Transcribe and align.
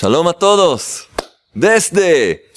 Shalom 0.00 0.28
a 0.28 0.32
todos. 0.32 1.08
Desde 1.54 2.52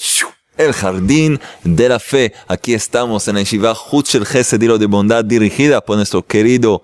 el 0.58 0.74
jardín 0.74 1.42
de 1.64 1.90
la 1.90 1.98
fe. 1.98 2.34
Aquí 2.48 2.76
estamos 2.76 3.28
en 3.28 3.34
la 3.34 3.42
Yeshiva 3.42 3.76
Huchel 3.92 4.28
Gesedilo 4.28 4.78
de 4.78 4.86
bondad 4.86 5.26
dirigida 5.26 5.82
por 5.82 5.98
nuestro 5.98 6.24
querido, 6.24 6.84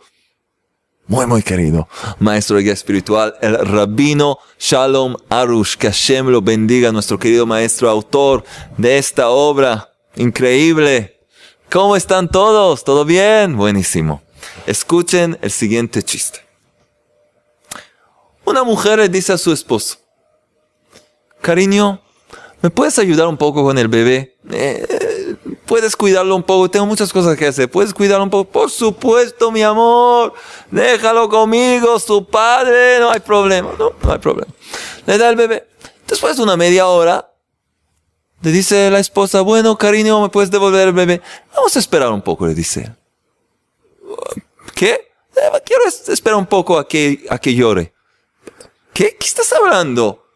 muy 1.06 1.28
muy 1.28 1.44
querido, 1.44 1.88
maestro 2.18 2.58
de 2.58 2.64
guía 2.64 2.74
espiritual, 2.74 3.36
el 3.40 3.68
rabino 3.68 4.40
Shalom 4.58 5.16
Arush. 5.30 5.76
Que 5.76 5.90
Hashem 5.90 6.26
lo 6.26 6.42
bendiga, 6.42 6.92
nuestro 6.92 7.20
querido 7.20 7.46
maestro 7.46 7.88
autor 7.92 8.44
de 8.78 8.98
esta 8.98 9.30
obra 9.30 9.94
increíble. 10.16 11.20
¿Cómo 11.70 11.96
están 11.96 12.32
todos? 12.32 12.84
¿Todo 12.84 13.06
bien? 13.06 13.56
Buenísimo. 13.56 14.24
Escuchen 14.66 15.38
el 15.44 15.52
siguiente 15.52 16.02
chiste. 16.02 16.40
Una 18.44 18.64
mujer 18.64 19.08
dice 19.12 19.34
a 19.34 19.38
su 19.38 19.52
esposo, 19.54 20.07
cariño, 21.48 22.02
¿me 22.62 22.70
puedes 22.70 23.00
ayudar 23.00 23.26
un 23.28 23.38
poco 23.38 23.64
con 23.64 23.78
el 23.78 23.88
bebé? 23.88 24.36
Eh, 24.52 25.38
¿Puedes 25.66 25.96
cuidarlo 25.96 26.36
un 26.36 26.44
poco? 26.44 26.70
Tengo 26.70 26.86
muchas 26.86 27.14
cosas 27.14 27.38
que 27.38 27.48
hacer. 27.48 27.72
¿Puedes 27.72 27.94
cuidarlo 27.94 28.26
un 28.26 28.30
poco? 28.30 28.52
Por 28.52 28.70
supuesto, 28.70 29.50
mi 29.50 29.64
amor. 29.64 30.34
Déjalo 30.70 31.30
conmigo, 31.30 32.00
su 32.00 32.26
padre. 32.26 33.00
No 33.00 33.12
hay 33.12 33.22
problema. 33.22 33.70
No, 33.80 33.94
no 34.04 34.12
hay 34.12 34.20
problema. 34.20 34.54
Le 35.06 35.18
da 35.18 35.30
el 35.30 35.38
bebé. 35.38 35.66
Después 36.06 36.36
de 36.36 36.44
una 36.44 36.58
media 36.58 36.88
hora, 36.88 37.32
le 38.42 38.52
dice 38.52 38.92
la 38.92 39.00
esposa, 39.00 39.40
bueno, 39.40 39.78
cariño, 39.78 40.22
¿me 40.22 40.28
puedes 40.28 40.52
devolver 40.52 40.90
el 40.90 40.94
bebé? 40.94 41.22
Vamos 41.56 41.74
a 41.78 41.80
esperar 41.80 42.12
un 42.12 42.22
poco, 42.22 42.46
le 42.46 42.56
dice. 42.56 42.94
¿Qué? 44.76 45.12
Eh, 45.34 45.62
quiero 45.66 45.84
esperar 45.86 46.38
un 46.38 46.46
poco 46.46 46.78
a 46.78 46.86
que, 46.86 47.26
a 47.30 47.38
que 47.38 47.56
llore. 47.56 47.94
¿Qué? 48.92 49.16
¿Qué 49.18 49.28
estás 49.28 49.54
hablando? 49.54 50.27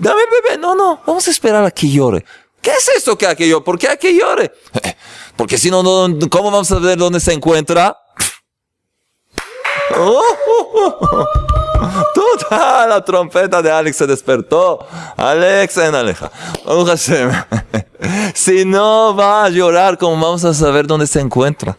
Dame 0.00 0.22
bebé. 0.26 0.58
No, 0.58 0.74
no, 0.74 1.00
vamos 1.06 1.28
a 1.28 1.30
esperar 1.30 1.64
a 1.64 1.70
que 1.70 1.88
llore. 1.88 2.24
¿Qué 2.60 2.70
es 2.70 2.88
eso 2.96 3.16
que 3.16 3.26
a 3.26 3.34
que 3.34 3.48
llore? 3.48 3.64
¿Por 3.64 3.78
qué 3.78 3.88
a 3.88 3.96
que 3.96 4.14
llore? 4.14 4.52
Porque 5.36 5.58
si 5.58 5.70
no, 5.70 5.82
¿cómo 6.30 6.50
vamos 6.50 6.70
a 6.72 6.78
ver 6.78 6.98
dónde 6.98 7.20
se 7.20 7.32
encuentra? 7.32 7.96
Toda 12.14 12.86
la 12.86 13.04
trompeta 13.04 13.62
de 13.62 13.70
Alex 13.70 13.96
se 13.96 14.06
despertó. 14.06 14.86
Alex 15.16 15.76
en 15.78 15.94
Aleja. 15.94 16.30
Si 18.34 18.64
no 18.64 19.14
va 19.14 19.44
a 19.44 19.48
llorar, 19.50 19.98
¿cómo 19.98 20.24
vamos 20.24 20.42
a 20.44 20.54
saber 20.54 20.86
dónde 20.86 21.06
se 21.06 21.20
encuentra? 21.20 21.76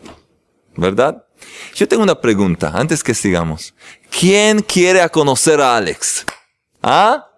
¿Verdad? 0.76 1.26
Yo 1.74 1.88
tengo 1.88 2.04
una 2.04 2.20
pregunta 2.20 2.72
antes 2.76 3.04
que 3.04 3.16
sigamos. 3.16 3.74
¿Quién 4.12 4.62
quiere 4.62 5.08
conocer 5.10 5.60
a 5.60 5.76
Alex? 5.76 6.26
¿Ah? 6.84 7.31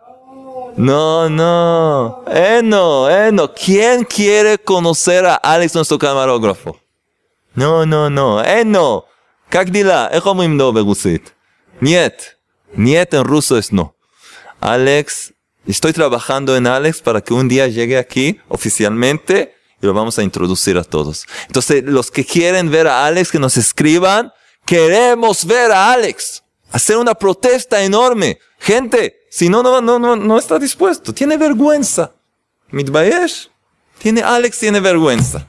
No, 0.77 1.29
no. 1.29 2.23
Eh, 2.27 2.59
Eno, 2.59 3.09
Eno. 3.09 3.43
Eh, 3.45 3.51
¿Quién 3.63 4.03
quiere 4.05 4.57
conocer 4.57 5.25
a 5.25 5.35
Alex, 5.35 5.75
nuestro 5.75 5.97
camarógrafo? 5.99 6.79
No, 7.53 7.85
no, 7.85 8.09
no. 8.09 8.43
Eh, 8.43 8.61
Eno. 8.61 9.05
Kakdila. 9.49 10.09
Niet. 11.79 12.37
Niet 12.75 13.13
en 13.13 13.23
ruso 13.23 13.57
es 13.57 13.71
no. 13.71 13.95
Alex, 14.59 15.33
estoy 15.67 15.93
trabajando 15.93 16.55
en 16.55 16.65
Alex 16.65 17.01
para 17.01 17.21
que 17.21 17.33
un 17.33 17.47
día 17.47 17.67
llegue 17.67 17.97
aquí 17.97 18.39
oficialmente 18.47 19.55
y 19.81 19.85
lo 19.85 19.93
vamos 19.93 20.17
a 20.17 20.23
introducir 20.23 20.77
a 20.77 20.83
todos. 20.83 21.27
Entonces, 21.47 21.83
los 21.83 22.09
que 22.09 22.25
quieren 22.25 22.71
ver 22.71 22.87
a 22.87 23.05
Alex, 23.05 23.31
que 23.31 23.39
nos 23.39 23.57
escriban. 23.57 24.31
Queremos 24.65 25.45
ver 25.45 25.71
a 25.71 25.91
Alex. 25.91 26.41
Hacer 26.71 26.97
una 26.97 27.13
protesta 27.13 27.83
enorme. 27.83 28.39
Gente, 28.59 29.22
si 29.33 29.49
no, 29.49 29.63
no, 29.63 29.81
no, 29.81 29.97
no, 29.97 30.15
no 30.15 30.37
está 30.37 30.59
dispuesto. 30.59 31.11
Tiene 31.11 31.37
vergüenza. 31.37 32.11
Mitbayesh. 32.69 33.49
Tiene, 33.97 34.21
Alex 34.21 34.59
tiene 34.59 34.79
vergüenza. 34.79 35.47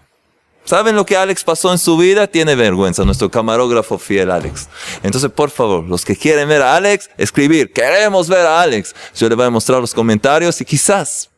¿Saben 0.64 0.96
lo 0.96 1.04
que 1.04 1.18
Alex 1.18 1.44
pasó 1.44 1.70
en 1.70 1.76
su 1.76 1.98
vida? 1.98 2.26
Tiene 2.26 2.54
vergüenza, 2.54 3.04
nuestro 3.04 3.30
camarógrafo 3.30 3.98
fiel 3.98 4.30
Alex. 4.30 4.70
Entonces, 5.02 5.30
por 5.30 5.50
favor, 5.50 5.84
los 5.84 6.02
que 6.02 6.16
quieren 6.16 6.48
ver 6.48 6.62
a 6.62 6.76
Alex, 6.76 7.10
escribir, 7.18 7.74
queremos 7.74 8.26
ver 8.26 8.46
a 8.46 8.62
Alex. 8.62 8.94
Yo 9.16 9.28
le 9.28 9.34
voy 9.34 9.44
a 9.44 9.50
mostrar 9.50 9.82
los 9.82 9.92
comentarios 9.92 10.58
y 10.62 10.64
quizás, 10.64 11.28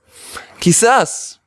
quizás, 0.60 1.40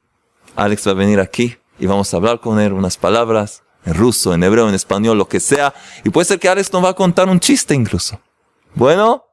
Alex 0.58 0.86
va 0.86 0.92
a 0.92 0.96
venir 0.96 1.22
aquí 1.22 1.56
y 1.80 1.86
vamos 1.86 2.14
a 2.14 2.18
hablar 2.18 2.42
con 2.42 2.59
él 2.59 2.74
unas 2.74 2.98
palabras 2.98 3.64
en 3.86 3.94
ruso, 3.94 4.34
en 4.34 4.44
hebreo, 4.44 4.68
en 4.68 4.76
español, 4.76 5.18
lo 5.18 5.30
que 5.30 5.40
sea. 5.40 5.74
Y 6.04 6.09
puede 6.09 6.26
ser 6.26 6.42
que 6.42 6.50
Alex 6.50 6.74
nos 6.74 6.84
va 6.84 6.90
a 6.90 6.94
contar 6.94 7.30
un 7.30 7.40
chiste 7.40 7.74
incluso. 7.74 8.20
Bueno, 8.76 9.24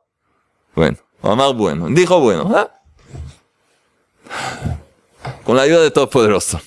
bueno, 0.76 0.98
Amar 1.30 1.54
bueno, 1.54 1.88
dijo 1.88 2.20
bueno. 2.20 2.56
¿eh? 2.58 2.66
Con 5.44 5.56
la 5.56 5.62
ayuda 5.62 5.82
de 5.82 5.90
Todopoderoso. 5.90 6.60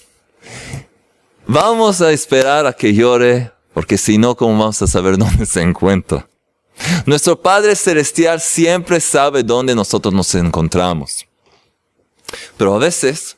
Vamos 1.46 2.02
a 2.02 2.12
esperar 2.12 2.66
a 2.68 2.74
que 2.74 2.94
llore, 2.94 3.52
porque 3.74 3.98
si 3.98 4.18
no, 4.18 4.36
¿cómo 4.36 4.58
vamos 4.58 4.82
a 4.82 4.88
saber 4.88 5.18
dónde 5.18 5.46
se 5.46 5.62
encuentra? 5.62 6.28
Nuestro 7.06 7.42
Padre 7.42 7.76
Celestial 7.76 8.40
siempre 8.40 9.00
sabe 9.00 9.44
dónde 9.44 9.76
nosotros 9.76 10.14
nos 10.14 10.34
encontramos. 10.36 11.26
Pero 12.58 12.76
a 12.76 12.78
veces, 12.78 13.38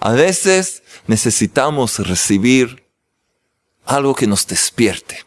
a 0.00 0.12
veces 0.12 0.82
necesitamos 1.06 1.98
recibir 1.98 2.84
algo 3.84 4.14
que 4.14 4.26
nos 4.26 4.46
despierte. 4.46 5.24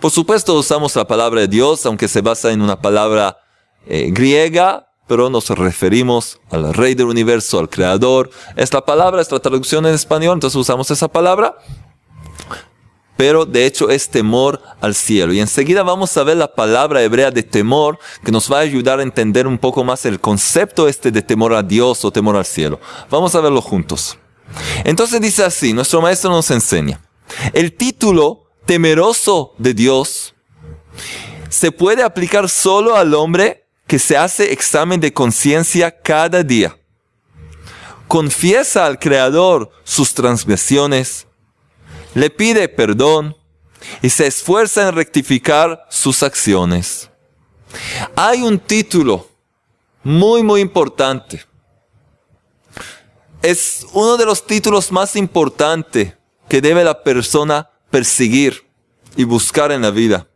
Por 0.00 0.10
supuesto 0.10 0.54
usamos 0.54 0.96
la 0.96 1.06
palabra 1.06 1.42
de 1.42 1.48
Dios, 1.48 1.86
aunque 1.86 2.08
se 2.08 2.20
basa 2.20 2.50
en 2.50 2.62
una 2.62 2.80
palabra 2.80 3.38
eh, 3.86 4.10
griega, 4.10 4.88
pero 5.06 5.30
nos 5.30 5.48
referimos 5.50 6.40
al 6.50 6.72
Rey 6.74 6.94
del 6.94 7.06
Universo, 7.06 7.58
al 7.58 7.68
Creador. 7.68 8.30
Esta 8.56 8.84
palabra, 8.84 9.20
esta 9.20 9.38
traducción 9.38 9.86
en 9.86 9.94
español, 9.94 10.34
entonces 10.34 10.56
usamos 10.56 10.90
esa 10.90 11.08
palabra. 11.08 11.56
Pero 13.22 13.46
de 13.46 13.66
hecho 13.66 13.88
es 13.88 14.08
temor 14.08 14.60
al 14.80 14.96
cielo. 14.96 15.32
Y 15.32 15.38
enseguida 15.38 15.84
vamos 15.84 16.16
a 16.16 16.24
ver 16.24 16.36
la 16.36 16.52
palabra 16.52 17.04
hebrea 17.04 17.30
de 17.30 17.44
temor 17.44 18.00
que 18.24 18.32
nos 18.32 18.50
va 18.50 18.56
a 18.56 18.62
ayudar 18.62 18.98
a 18.98 19.04
entender 19.04 19.46
un 19.46 19.58
poco 19.58 19.84
más 19.84 20.04
el 20.06 20.18
concepto 20.18 20.88
este 20.88 21.12
de 21.12 21.22
temor 21.22 21.54
a 21.54 21.62
Dios 21.62 22.04
o 22.04 22.10
temor 22.10 22.34
al 22.34 22.44
cielo. 22.44 22.80
Vamos 23.08 23.36
a 23.36 23.40
verlo 23.40 23.62
juntos. 23.62 24.18
Entonces 24.82 25.20
dice 25.20 25.44
así, 25.44 25.72
nuestro 25.72 26.02
maestro 26.02 26.32
nos 26.32 26.50
enseña, 26.50 27.00
el 27.52 27.76
título 27.76 28.50
temeroso 28.66 29.54
de 29.56 29.72
Dios 29.72 30.34
se 31.48 31.70
puede 31.70 32.02
aplicar 32.02 32.48
solo 32.48 32.96
al 32.96 33.14
hombre 33.14 33.68
que 33.86 34.00
se 34.00 34.16
hace 34.16 34.52
examen 34.52 34.98
de 34.98 35.12
conciencia 35.12 35.96
cada 35.96 36.42
día. 36.42 36.76
Confiesa 38.08 38.84
al 38.84 38.98
Creador 38.98 39.70
sus 39.84 40.12
transgresiones, 40.12 41.28
le 42.14 42.30
pide 42.30 42.68
perdón 42.68 43.36
y 44.00 44.10
se 44.10 44.26
esfuerza 44.26 44.88
en 44.88 44.94
rectificar 44.94 45.86
sus 45.90 46.22
acciones. 46.22 47.10
Hay 48.14 48.42
un 48.42 48.58
título 48.58 49.28
muy, 50.02 50.42
muy 50.42 50.60
importante. 50.60 51.44
Es 53.42 53.86
uno 53.92 54.16
de 54.16 54.26
los 54.26 54.46
títulos 54.46 54.92
más 54.92 55.16
importantes 55.16 56.14
que 56.48 56.60
debe 56.60 56.84
la 56.84 57.02
persona 57.02 57.70
perseguir 57.90 58.66
y 59.16 59.24
buscar 59.24 59.72
en 59.72 59.82
la 59.82 59.90
vida. 59.90 60.28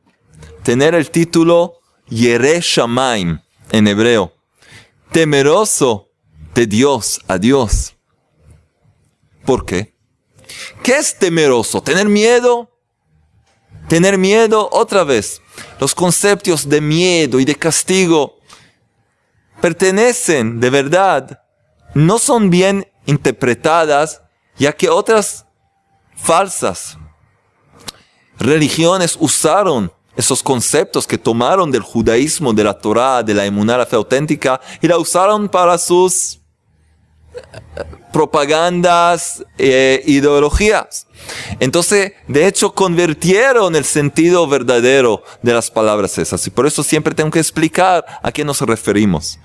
Tener 0.63 0.95
el 0.95 1.11
título 1.11 1.81
Yere 2.09 2.61
Shamaim 2.61 3.41
en 3.71 3.87
hebreo. 3.87 4.33
Temeroso 5.13 6.11
de 6.55 6.67
Dios 6.67 7.21
a 7.29 7.39
Dios. 7.39 7.95
¿Por 9.45 9.65
qué? 9.65 9.96
¿Qué 10.83 10.97
es 10.97 11.19
temeroso? 11.19 11.83
¿Tener 11.83 12.09
miedo? 12.09 12.71
Tener 13.89 14.19
miedo 14.19 14.69
otra 14.73 15.05
vez. 15.05 15.41
Los 15.81 15.95
conceptos 15.95 16.69
de 16.69 16.81
miedo 16.81 17.41
y 17.41 17.45
de 17.45 17.55
castigo 17.55 18.37
pertenecen 19.61 20.61
de 20.61 20.71
verdad, 20.71 21.43
no 21.95 22.19
son 22.19 22.51
bien 22.51 22.87
interpretadas, 23.07 24.23
ya 24.59 24.73
que 24.73 24.89
otras 24.89 25.47
falsas 26.15 26.99
religiones 28.39 29.17
usaron 29.19 29.93
esos 30.17 30.43
conceptos 30.43 31.07
que 31.07 31.19
tomaron 31.19 31.71
del 31.71 31.83
judaísmo, 31.83 32.53
de 32.53 32.65
la 32.65 32.79
Torah, 32.79 33.23
de 33.23 33.35
la 33.35 33.45
emuná, 33.45 33.77
la 33.77 33.87
fe 33.87 33.97
auténtica, 33.97 34.61
y 34.81 34.89
la 34.89 34.99
usaron 34.99 35.49
para 35.49 35.77
sus 35.77 36.41
propagandas, 38.13 39.45
e 39.59 40.03
ideologías. 40.07 41.07
Entonces, 41.61 42.13
de 42.29 42.47
hecho, 42.47 42.75
convirtieron 42.75 43.77
el 43.77 43.85
sentido 43.85 44.47
verdadero 44.47 45.23
de 45.43 45.53
las 45.53 45.71
palabras 45.71 46.17
esas. 46.19 46.47
Y 46.47 46.51
por 46.51 46.67
eso 46.67 46.83
siempre 46.83 47.15
tengo 47.15 47.31
que 47.31 47.41
explicar 47.41 48.05
a 48.23 48.33
qué 48.33 48.45
nos 48.45 48.61
referimos. 48.63 49.39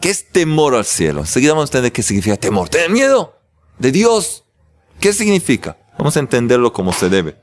¿Qué 0.00 0.10
es 0.10 0.28
temor 0.30 0.74
al 0.74 0.84
cielo? 0.84 1.20
Enseguida 1.20 1.52
vamos 1.52 1.68
a 1.68 1.70
entender 1.70 1.92
qué 1.92 2.02
significa 2.02 2.36
temor. 2.36 2.68
¿Tener 2.68 2.90
miedo? 2.90 3.36
¿De 3.78 3.90
Dios? 3.90 4.44
¿Qué 5.00 5.12
significa? 5.12 5.76
Vamos 5.98 6.16
a 6.16 6.20
entenderlo 6.20 6.72
como 6.72 6.92
se 6.92 7.08
debe. 7.08 7.36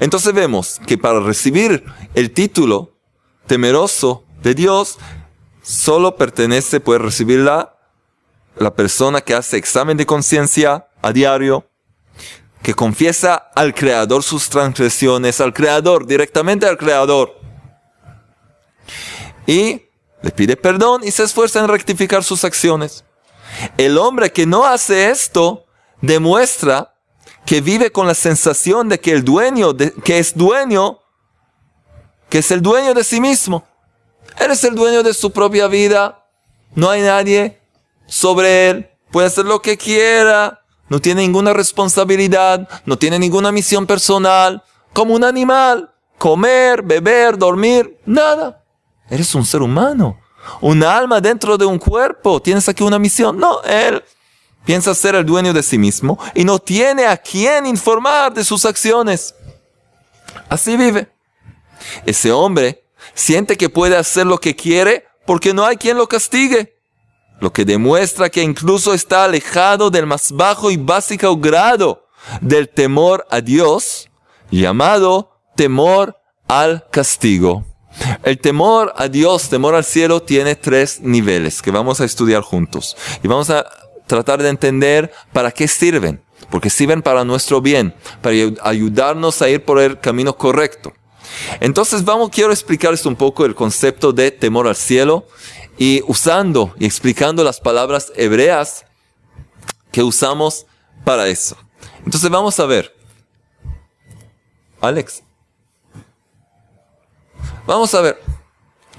Entonces 0.00 0.32
vemos 0.32 0.80
que 0.86 0.98
para 0.98 1.20
recibir 1.20 1.84
el 2.14 2.30
título 2.32 2.96
temeroso 3.46 4.24
de 4.42 4.54
Dios, 4.54 4.98
solo 5.62 6.16
pertenece, 6.16 6.80
puede 6.80 7.00
recibirla 7.00 7.54
la 7.54 7.73
persona 8.74 9.20
que 9.20 9.34
hace 9.34 9.56
examen 9.56 9.96
de 9.96 10.06
conciencia 10.06 10.86
a 11.02 11.12
diario, 11.12 11.68
que 12.62 12.74
confiesa 12.74 13.34
al 13.54 13.74
Creador 13.74 14.22
sus 14.22 14.48
transgresiones, 14.48 15.40
al 15.40 15.52
Creador, 15.52 16.06
directamente 16.06 16.66
al 16.66 16.78
Creador. 16.78 17.38
Y 19.46 19.82
le 20.22 20.30
pide 20.30 20.56
perdón 20.56 21.02
y 21.04 21.10
se 21.10 21.24
esfuerza 21.24 21.60
en 21.60 21.68
rectificar 21.68 22.24
sus 22.24 22.44
acciones. 22.44 23.04
El 23.76 23.98
hombre 23.98 24.32
que 24.32 24.46
no 24.46 24.64
hace 24.64 25.10
esto 25.10 25.66
demuestra 26.00 26.94
que 27.44 27.60
vive 27.60 27.92
con 27.92 28.06
la 28.06 28.14
sensación 28.14 28.88
de 28.88 28.98
que 28.98 29.12
el 29.12 29.24
dueño, 29.24 29.76
que 29.76 30.18
es 30.18 30.34
dueño, 30.34 31.00
que 32.30 32.38
es 32.38 32.50
el 32.50 32.62
dueño 32.62 32.94
de 32.94 33.04
sí 33.04 33.20
mismo. 33.20 33.66
Él 34.38 34.50
es 34.50 34.64
el 34.64 34.74
dueño 34.74 35.02
de 35.02 35.12
su 35.12 35.30
propia 35.30 35.66
vida. 35.66 36.26
No 36.74 36.88
hay 36.88 37.02
nadie 37.02 37.60
sobre 38.06 38.70
él, 38.70 38.90
puede 39.10 39.26
hacer 39.26 39.44
lo 39.44 39.60
que 39.62 39.76
quiera, 39.76 40.60
no 40.88 41.00
tiene 41.00 41.22
ninguna 41.22 41.52
responsabilidad, 41.52 42.68
no 42.84 42.98
tiene 42.98 43.18
ninguna 43.18 43.52
misión 43.52 43.86
personal, 43.86 44.62
como 44.92 45.14
un 45.14 45.24
animal, 45.24 45.90
comer, 46.18 46.82
beber, 46.82 47.36
dormir, 47.38 47.98
nada. 48.04 48.62
Eres 49.08 49.34
un 49.34 49.44
ser 49.44 49.62
humano, 49.62 50.18
un 50.60 50.82
alma 50.82 51.20
dentro 51.20 51.56
de 51.56 51.64
un 51.64 51.78
cuerpo, 51.78 52.40
tienes 52.40 52.68
aquí 52.68 52.82
una 52.82 52.98
misión. 52.98 53.38
No, 53.38 53.62
él 53.62 54.02
piensa 54.64 54.94
ser 54.94 55.14
el 55.14 55.26
dueño 55.26 55.52
de 55.52 55.62
sí 55.62 55.78
mismo 55.78 56.18
y 56.34 56.44
no 56.44 56.58
tiene 56.58 57.06
a 57.06 57.16
quién 57.16 57.66
informar 57.66 58.32
de 58.32 58.44
sus 58.44 58.64
acciones. 58.64 59.34
Así 60.48 60.76
vive. 60.76 61.10
Ese 62.06 62.32
hombre 62.32 62.84
siente 63.14 63.56
que 63.56 63.68
puede 63.68 63.96
hacer 63.96 64.26
lo 64.26 64.38
que 64.38 64.56
quiere 64.56 65.06
porque 65.26 65.54
no 65.54 65.64
hay 65.64 65.76
quien 65.76 65.96
lo 65.96 66.08
castigue 66.08 66.73
lo 67.40 67.52
que 67.52 67.64
demuestra 67.64 68.30
que 68.30 68.42
incluso 68.42 68.94
está 68.94 69.24
alejado 69.24 69.90
del 69.90 70.06
más 70.06 70.32
bajo 70.32 70.70
y 70.70 70.76
básico 70.76 71.36
grado 71.36 72.06
del 72.40 72.68
temor 72.68 73.26
a 73.30 73.40
Dios, 73.40 74.08
llamado 74.50 75.30
temor 75.56 76.16
al 76.48 76.86
castigo. 76.90 77.64
El 78.22 78.38
temor 78.38 78.92
a 78.96 79.08
Dios, 79.08 79.48
temor 79.48 79.74
al 79.74 79.84
cielo, 79.84 80.22
tiene 80.22 80.56
tres 80.56 81.00
niveles 81.00 81.62
que 81.62 81.70
vamos 81.70 82.00
a 82.00 82.04
estudiar 82.04 82.42
juntos. 82.42 82.96
Y 83.22 83.28
vamos 83.28 83.50
a 83.50 83.66
tratar 84.06 84.42
de 84.42 84.48
entender 84.48 85.12
para 85.32 85.52
qué 85.52 85.68
sirven. 85.68 86.22
Porque 86.50 86.70
sirven 86.70 87.02
para 87.02 87.24
nuestro 87.24 87.60
bien, 87.60 87.94
para 88.20 88.36
ayudarnos 88.62 89.40
a 89.40 89.48
ir 89.48 89.64
por 89.64 89.78
el 89.80 89.98
camino 90.00 90.36
correcto. 90.36 90.92
Entonces 91.60 92.04
vamos, 92.04 92.30
quiero 92.30 92.52
explicarles 92.52 93.06
un 93.06 93.16
poco 93.16 93.44
el 93.44 93.54
concepto 93.54 94.12
de 94.12 94.30
temor 94.30 94.68
al 94.68 94.76
cielo 94.76 95.26
y 95.76 96.02
usando 96.06 96.74
y 96.78 96.86
explicando 96.86 97.42
las 97.42 97.60
palabras 97.60 98.12
hebreas 98.16 98.84
que 99.90 100.02
usamos 100.02 100.66
para 101.04 101.28
eso. 101.28 101.56
Entonces 102.04 102.30
vamos 102.30 102.58
a 102.60 102.66
ver. 102.66 102.94
Alex. 104.80 105.22
Vamos 107.66 107.94
a 107.94 108.00
ver. 108.00 108.20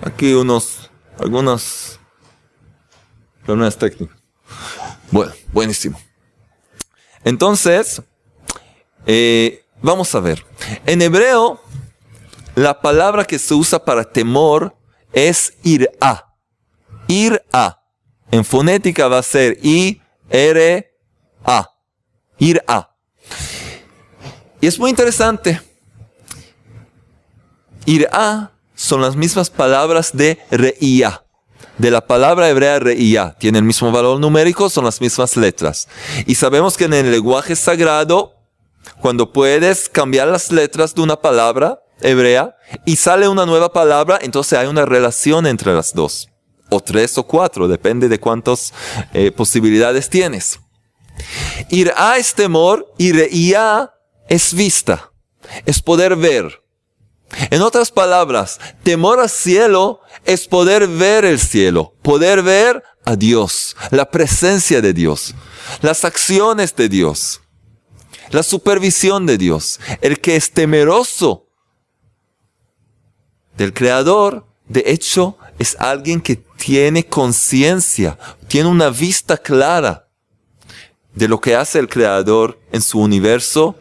Aquí 0.02 0.34
unos, 0.34 0.90
algunos 1.20 2.00
problemas 3.46 3.78
técnicos. 3.78 4.18
Bueno, 5.12 5.32
buenísimo. 5.54 6.00
Entonces, 7.24 8.02
eh, 9.06 9.64
vamos 9.82 10.14
a 10.16 10.20
ver. 10.20 10.46
En 10.86 11.02
hebreo, 11.02 11.62
la 12.56 12.82
palabra 12.82 13.26
que 13.26 13.40
se 13.40 13.54
usa 13.54 13.84
para 13.84 14.04
temor 14.04 14.76
es 15.14 15.54
ir 15.64 15.90
a 16.02 16.25
ir 17.08 17.44
a. 17.52 17.82
En 18.32 18.44
fonética 18.44 19.08
va 19.08 19.20
a 19.20 19.24
ser 19.24 19.58
I, 19.64 20.02
R, 20.30 20.92
A. 21.44 21.70
Ir 22.38 22.64
a. 22.68 22.96
Y 24.60 24.68
es 24.68 24.80
muy 24.80 24.90
interesante. 24.90 25.62
Ir 27.86 28.08
a 28.12 28.52
son 28.74 29.02
las 29.02 29.16
mismas 29.16 29.50
palabras 29.50 30.12
de 30.14 30.40
reía. 30.52 31.24
De 31.78 31.92
la 31.92 32.06
palabra 32.08 32.50
hebrea 32.50 32.80
reía. 32.80 33.36
Tiene 33.40 33.60
el 33.60 33.64
mismo 33.64 33.92
valor 33.92 34.20
numérico, 34.20 34.70
son 34.70 34.86
las 34.86 35.02
mismas 35.02 35.38
letras. 35.38 35.88
Y 36.26 36.36
sabemos 36.36 36.78
que 36.78 36.86
en 36.86 36.94
el 36.94 37.12
lenguaje 37.12 37.56
sagrado, 37.56 38.34
cuando 39.02 39.32
puedes 39.32 39.90
cambiar 39.90 40.28
las 40.30 40.52
letras 40.52 40.96
de 40.96 41.02
una 41.02 41.18
palabra 41.18 41.82
hebrea 42.02 42.56
y 42.86 42.96
sale 42.96 43.28
una 43.28 43.46
nueva 43.46 43.72
palabra, 43.72 44.20
entonces 44.22 44.58
hay 44.58 44.68
una 44.68 44.86
relación 44.86 45.46
entre 45.48 45.74
las 45.74 45.94
dos 45.94 46.30
o 46.70 46.80
tres 46.80 47.18
o 47.18 47.24
cuatro, 47.24 47.68
depende 47.68 48.10
de 48.10 48.20
cuántas 48.20 48.74
eh, 49.14 49.32
posibilidades 49.32 50.10
tienes. 50.10 50.60
Ir 51.70 51.94
a 51.96 52.18
es 52.18 52.34
temor 52.34 52.92
y 52.98 53.12
reía 53.12 53.92
es 54.28 54.54
vista, 54.54 55.12
es 55.66 55.82
poder 55.82 56.16
ver. 56.16 56.62
En 57.50 57.62
otras 57.62 57.92
palabras, 57.92 58.60
temor 58.84 59.20
al 59.20 59.30
cielo 59.30 60.02
es 60.26 60.48
poder 60.48 60.88
ver 60.88 61.26
el 61.26 61.40
cielo, 61.40 61.94
poder 62.02 62.42
ver 62.42 62.84
a 63.04 63.16
Dios, 63.16 63.76
la 63.92 64.10
presencia 64.10 64.82
de 64.82 64.94
Dios, 64.94 65.36
las 65.82 66.06
acciones 66.06 66.76
de 66.76 66.90
Dios, 66.90 67.42
la 68.32 68.44
supervisión 68.44 69.26
de 69.26 69.38
Dios. 69.38 69.80
El 70.02 70.20
que 70.20 70.36
es 70.36 70.52
temeroso 70.52 71.48
del 73.58 73.74
Creador, 73.74 74.48
de 74.68 74.84
hecho, 74.88 75.38
es 75.60 75.76
alguien 75.80 76.22
que 76.22 76.36
tiene 76.36 77.06
conciencia, 77.06 78.18
tiene 78.48 78.70
una 78.70 78.90
vista 78.90 79.38
clara 79.38 80.08
de 81.14 81.28
lo 81.28 81.40
que 81.40 81.56
hace 81.56 81.80
el 81.80 81.88
Creador 81.88 82.60
en 82.72 82.82
su 82.82 83.00
universo 83.00 83.76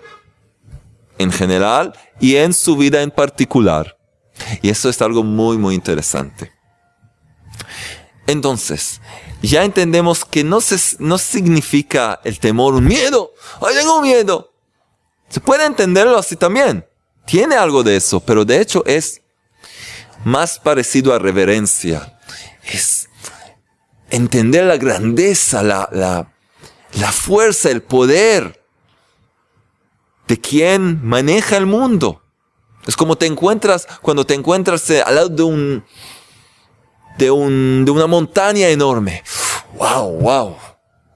en 1.18 1.32
general 1.32 1.92
y 2.20 2.36
en 2.36 2.52
su 2.52 2.76
vida 2.76 3.02
en 3.02 3.10
particular. 3.10 3.98
Y 4.62 4.70
eso 4.70 4.88
es 4.88 5.00
algo 5.02 5.22
muy, 5.22 5.58
muy 5.58 5.74
interesante. 5.74 6.52
Entonces, 8.26 9.00
ya 9.42 9.64
entendemos 9.64 10.24
que 10.24 10.44
no, 10.44 10.60
se, 10.60 10.96
no 10.98 11.18
significa 11.18 12.20
el 12.24 12.38
temor 12.38 12.74
un 12.74 12.84
miedo. 12.84 13.32
¡Ay, 13.60 13.74
tengo 13.76 14.00
miedo! 14.00 14.52
Se 15.28 15.40
puede 15.40 15.66
entenderlo 15.66 16.16
así 16.16 16.36
también. 16.36 16.86
Tiene 17.26 17.54
algo 17.54 17.82
de 17.82 17.96
eso, 17.96 18.20
pero 18.20 18.44
de 18.44 18.60
hecho 18.60 18.84
es 18.86 19.22
más 20.24 20.58
parecido 20.58 21.14
a 21.14 21.18
reverencia. 21.18 22.18
Es 22.64 23.08
entender 24.10 24.64
la 24.64 24.76
grandeza, 24.76 25.62
la, 25.62 25.88
la, 25.92 26.32
la 26.98 27.12
fuerza, 27.12 27.70
el 27.70 27.82
poder 27.82 28.64
de 30.26 30.40
quien 30.40 31.04
maneja 31.04 31.56
el 31.56 31.66
mundo. 31.66 32.22
Es 32.86 32.96
como 32.96 33.16
te 33.16 33.26
encuentras 33.26 33.86
cuando 34.02 34.26
te 34.26 34.34
encuentras 34.34 34.88
eh, 34.90 35.02
al 35.02 35.14
lado 35.14 35.28
de 35.28 35.42
un, 35.42 35.84
de 37.18 37.30
un, 37.30 37.84
de 37.84 37.90
una 37.90 38.06
montaña 38.06 38.68
enorme. 38.68 39.22
Wow, 39.74 40.18
wow. 40.20 40.56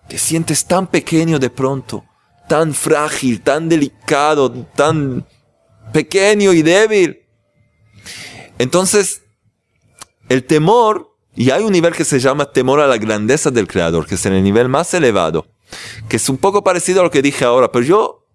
Te 0.08 0.18
sientes 0.18 0.64
tan 0.64 0.86
pequeño 0.86 1.38
de 1.38 1.50
pronto, 1.50 2.04
tan 2.48 2.72
frágil, 2.72 3.42
tan 3.42 3.68
delicado, 3.68 4.50
tan 4.74 5.26
pequeño 5.92 6.52
y 6.52 6.62
débil. 6.62 7.27
Entonces, 8.58 9.22
el 10.28 10.44
temor, 10.44 11.16
y 11.34 11.50
hay 11.50 11.62
un 11.62 11.72
nivel 11.72 11.94
que 11.94 12.04
se 12.04 12.20
llama 12.20 12.50
temor 12.52 12.80
a 12.80 12.86
la 12.86 12.98
grandeza 12.98 13.50
del 13.50 13.68
Creador, 13.68 14.06
que 14.06 14.16
es 14.16 14.26
el 14.26 14.42
nivel 14.42 14.68
más 14.68 14.92
elevado, 14.94 15.46
que 16.08 16.16
es 16.16 16.28
un 16.28 16.38
poco 16.38 16.64
parecido 16.64 17.00
a 17.00 17.04
lo 17.04 17.10
que 17.10 17.22
dije 17.22 17.44
ahora, 17.44 17.70
pero 17.70 17.84
yo, 17.84 18.26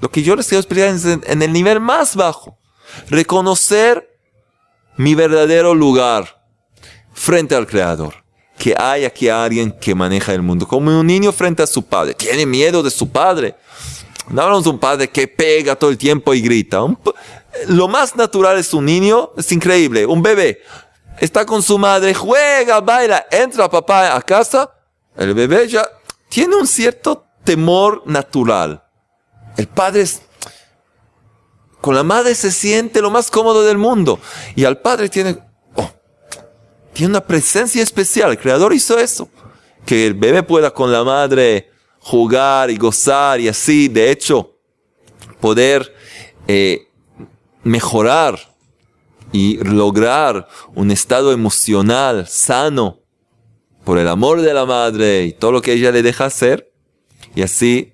lo 0.00 0.10
que 0.10 0.22
yo 0.22 0.36
les 0.36 0.48
quiero 0.48 0.60
explicar 0.60 0.88
es 0.88 1.04
en 1.04 1.42
el 1.42 1.52
nivel 1.52 1.80
más 1.80 2.16
bajo, 2.16 2.58
reconocer 3.10 4.08
mi 4.96 5.14
verdadero 5.14 5.74
lugar 5.74 6.44
frente 7.14 7.54
al 7.54 7.66
Creador. 7.66 8.14
Que 8.58 8.74
hay 8.76 9.04
aquí 9.04 9.28
alguien 9.28 9.70
que 9.70 9.94
maneja 9.94 10.34
el 10.34 10.42
mundo, 10.42 10.66
como 10.66 10.98
un 10.98 11.06
niño 11.06 11.30
frente 11.30 11.62
a 11.62 11.66
su 11.66 11.84
padre. 11.84 12.14
Tiene 12.14 12.44
miedo 12.44 12.82
de 12.82 12.90
su 12.90 13.08
padre. 13.08 13.54
No 14.30 14.42
hablamos 14.42 14.64
de 14.64 14.70
un 14.70 14.78
padre 14.78 15.08
que 15.08 15.26
pega 15.26 15.74
todo 15.74 15.90
el 15.90 15.96
tiempo 15.96 16.34
y 16.34 16.40
grita. 16.40 16.80
lo 17.66 17.88
más 17.88 18.14
natural 18.14 18.58
es 18.58 18.74
un 18.74 18.84
niño, 18.84 19.30
es 19.36 19.50
increíble, 19.52 20.04
un 20.04 20.22
bebé. 20.22 20.60
Está 21.18 21.46
con 21.46 21.62
su 21.62 21.78
madre, 21.78 22.14
juega, 22.14 22.80
baila, 22.80 23.26
entra 23.30 23.68
papá 23.68 24.14
a 24.14 24.22
casa, 24.22 24.70
el 25.16 25.34
bebé 25.34 25.66
ya 25.66 25.88
tiene 26.28 26.56
un 26.56 26.66
cierto 26.66 27.26
temor 27.42 28.02
natural. 28.06 28.84
El 29.56 29.66
padre 29.66 30.02
es, 30.02 30.20
con 31.80 31.94
la 31.94 32.04
madre 32.04 32.34
se 32.34 32.52
siente 32.52 33.00
lo 33.00 33.10
más 33.10 33.30
cómodo 33.30 33.64
del 33.64 33.78
mundo 33.78 34.20
y 34.54 34.64
al 34.64 34.80
padre 34.80 35.08
tiene, 35.08 35.38
oh, 35.74 35.90
tiene 36.92 37.12
una 37.12 37.26
presencia 37.26 37.82
especial. 37.82 38.30
El 38.30 38.38
creador 38.38 38.72
hizo 38.72 38.98
eso, 38.98 39.28
que 39.86 40.06
el 40.06 40.14
bebé 40.14 40.42
pueda 40.42 40.70
con 40.70 40.92
la 40.92 41.02
madre 41.02 41.72
jugar 42.00 42.70
y 42.70 42.76
gozar 42.76 43.40
y 43.40 43.48
así, 43.48 43.88
de 43.88 44.10
hecho, 44.10 44.56
poder 45.40 45.94
eh, 46.46 46.88
mejorar 47.62 48.38
y 49.32 49.58
lograr 49.58 50.48
un 50.74 50.90
estado 50.90 51.32
emocional 51.32 52.26
sano 52.26 53.00
por 53.84 53.98
el 53.98 54.08
amor 54.08 54.40
de 54.40 54.54
la 54.54 54.64
madre 54.64 55.24
y 55.24 55.32
todo 55.32 55.52
lo 55.52 55.62
que 55.62 55.72
ella 55.72 55.90
le 55.90 56.02
deja 56.02 56.26
hacer 56.26 56.72
y 57.34 57.42
así 57.42 57.92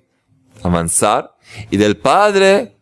avanzar 0.63 1.35
y 1.69 1.77
del 1.77 1.97
padre 1.97 2.77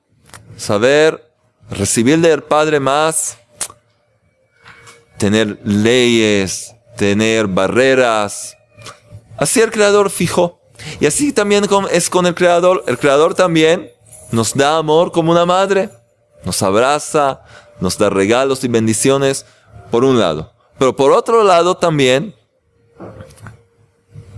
saber 0.55 1.33
recibir 1.69 2.19
del 2.19 2.43
padre 2.43 2.79
más 2.79 3.37
tener 5.17 5.59
leyes 5.63 6.73
tener 6.95 7.47
barreras. 7.47 8.57
Así 9.37 9.61
el 9.61 9.71
creador 9.71 10.09
fijó 10.09 10.61
y 10.99 11.05
así 11.05 11.33
también 11.33 11.65
es 11.91 12.09
con 12.09 12.25
el 12.25 12.35
creador 12.35 12.83
el 12.87 12.97
creador 12.97 13.35
también 13.35 13.91
nos 14.31 14.53
da 14.53 14.77
amor 14.77 15.11
como 15.11 15.31
una 15.31 15.45
madre 15.45 15.89
nos 16.45 16.61
abraza 16.61 17.41
nos 17.83 17.97
da 17.97 18.09
regalos 18.09 18.63
y 18.63 18.69
bendiciones, 18.69 19.45
por 19.91 20.03
un 20.03 20.17
lado. 20.17 20.53
Pero 20.79 20.95
por 20.95 21.11
otro 21.11 21.43
lado 21.43 21.75
también, 21.75 22.33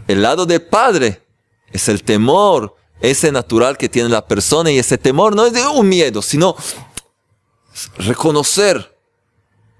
el 0.08 0.22
lado 0.22 0.46
del 0.46 0.64
Padre 0.64 1.22
es 1.72 1.88
el 1.88 2.04
temor, 2.04 2.76
ese 3.00 3.32
natural 3.32 3.78
que 3.78 3.88
tiene 3.88 4.10
la 4.10 4.26
persona 4.26 4.72
y 4.72 4.80
ese 4.80 4.98
temor 4.98 5.36
no 5.36 5.46
es 5.46 5.54
de 5.54 5.66
un 5.68 5.88
miedo, 5.88 6.22
sino 6.22 6.56
reconocer 7.98 8.98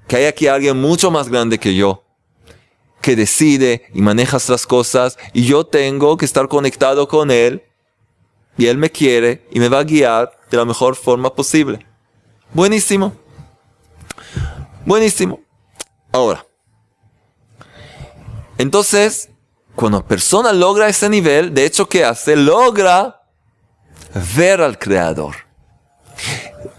que 0.08 0.18
hay 0.18 0.26
aquí 0.26 0.48
alguien 0.48 0.80
mucho 0.80 1.10
más 1.10 1.28
grande 1.28 1.58
que 1.58 1.76
yo, 1.76 2.04
que 3.06 3.16
decide 3.16 3.86
y 3.94 4.02
maneja 4.02 4.38
estas 4.38 4.66
cosas 4.66 5.20
y 5.32 5.46
yo 5.46 5.64
tengo 5.64 6.18
que 6.18 6.26
estar 6.26 6.48
conectado 6.48 7.08
con 7.08 7.30
Él 7.30 7.62
y 8.58 8.66
Él 8.66 8.80
me 8.80 8.90
quiere 8.90 9.46
y 9.52 9.60
me 9.60 9.70
va 9.70 9.78
a 9.78 9.84
guiar 9.84 10.32
de 10.50 10.58
la 10.58 10.66
mejor 10.66 10.96
forma 10.96 11.32
posible. 11.32 11.86
Buenísimo. 12.52 13.14
Buenísimo. 14.88 15.40
Ahora, 16.12 16.48
entonces, 18.58 19.30
cuando 19.76 20.04
persona 20.04 20.52
logra 20.52 20.90
ese 20.90 21.08
nivel, 21.08 21.54
de 21.54 21.66
hecho, 21.66 21.88
¿qué 21.88 22.04
hace? 22.04 22.36
Logra 22.36 23.22
ver 24.36 24.62
al 24.62 24.80
Creador. 24.80 25.36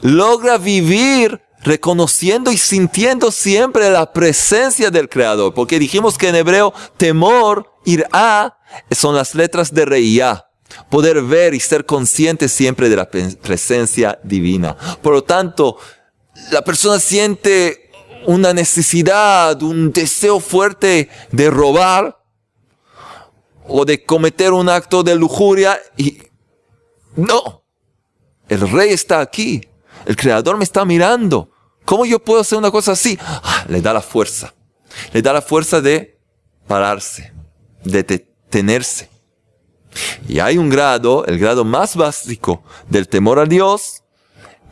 Logra 0.02 0.58
vivir 0.58 1.40
reconociendo 1.66 2.52
y 2.52 2.56
sintiendo 2.56 3.32
siempre 3.32 3.90
la 3.90 4.12
presencia 4.12 4.90
del 4.90 5.08
Creador. 5.08 5.52
Porque 5.52 5.80
dijimos 5.80 6.16
que 6.16 6.28
en 6.28 6.36
hebreo 6.36 6.72
temor, 6.96 7.72
ir 7.84 8.06
a, 8.12 8.56
son 8.92 9.16
las 9.16 9.34
letras 9.34 9.74
de 9.74 9.84
reía. 9.84 10.46
Poder 10.90 11.22
ver 11.22 11.54
y 11.54 11.60
ser 11.60 11.84
consciente 11.84 12.48
siempre 12.48 12.88
de 12.88 12.96
la 12.96 13.10
presencia 13.10 14.18
divina. 14.22 14.76
Por 15.02 15.14
lo 15.14 15.24
tanto, 15.24 15.76
la 16.52 16.62
persona 16.62 17.00
siente 17.00 17.90
una 18.26 18.52
necesidad, 18.52 19.60
un 19.62 19.92
deseo 19.92 20.40
fuerte 20.40 21.08
de 21.32 21.50
robar 21.50 22.16
o 23.66 23.84
de 23.84 24.04
cometer 24.04 24.52
un 24.52 24.68
acto 24.68 25.02
de 25.02 25.16
lujuria 25.16 25.78
y 25.96 26.18
no, 27.16 27.64
el 28.48 28.68
rey 28.70 28.90
está 28.90 29.20
aquí, 29.20 29.62
el 30.04 30.16
creador 30.16 30.56
me 30.58 30.64
está 30.64 30.84
mirando. 30.84 31.50
¿Cómo 31.86 32.04
yo 32.04 32.18
puedo 32.18 32.40
hacer 32.40 32.58
una 32.58 32.70
cosa 32.70 32.92
así? 32.92 33.18
Ah, 33.22 33.64
le 33.68 33.80
da 33.80 33.94
la 33.94 34.02
fuerza, 34.02 34.52
le 35.12 35.22
da 35.22 35.32
la 35.32 35.40
fuerza 35.40 35.80
de 35.80 36.18
pararse, 36.66 37.32
de 37.84 38.02
detenerse. 38.02 39.08
Y 40.28 40.40
hay 40.40 40.58
un 40.58 40.68
grado, 40.68 41.24
el 41.24 41.38
grado 41.38 41.64
más 41.64 41.96
básico 41.96 42.62
del 42.90 43.08
temor 43.08 43.38
a 43.38 43.46
Dios, 43.46 44.02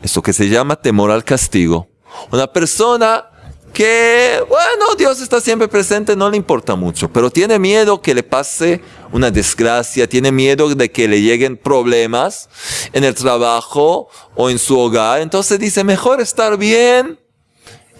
eso 0.03 0.21
que 0.21 0.33
se 0.33 0.49
llama 0.49 0.75
temor 0.75 1.09
al 1.09 1.23
castigo. 1.23 1.87
Una 2.31 2.47
persona 2.47 3.31
que, 3.75 4.41
bueno, 4.47 4.95
Dios 4.97 5.21
está 5.21 5.41
siempre 5.41 5.67
presente, 5.67 6.15
no 6.15 6.29
le 6.29 6.37
importa 6.37 6.75
mucho, 6.75 7.11
pero 7.11 7.29
tiene 7.29 7.59
miedo 7.59 8.01
que 8.01 8.15
le 8.15 8.23
pase 8.23 8.81
una 9.11 9.29
desgracia, 9.29 10.07
tiene 10.07 10.31
miedo 10.31 10.73
de 10.73 10.89
que 10.89 11.09
le 11.09 11.21
lleguen 11.21 11.57
problemas 11.57 12.49
en 12.93 13.03
el 13.03 13.13
trabajo 13.13 14.07
o 14.33 14.49
en 14.49 14.59
su 14.59 14.79
hogar, 14.79 15.19
entonces 15.19 15.59
dice, 15.59 15.83
mejor 15.83 16.21
estar 16.21 16.57
bien 16.57 17.19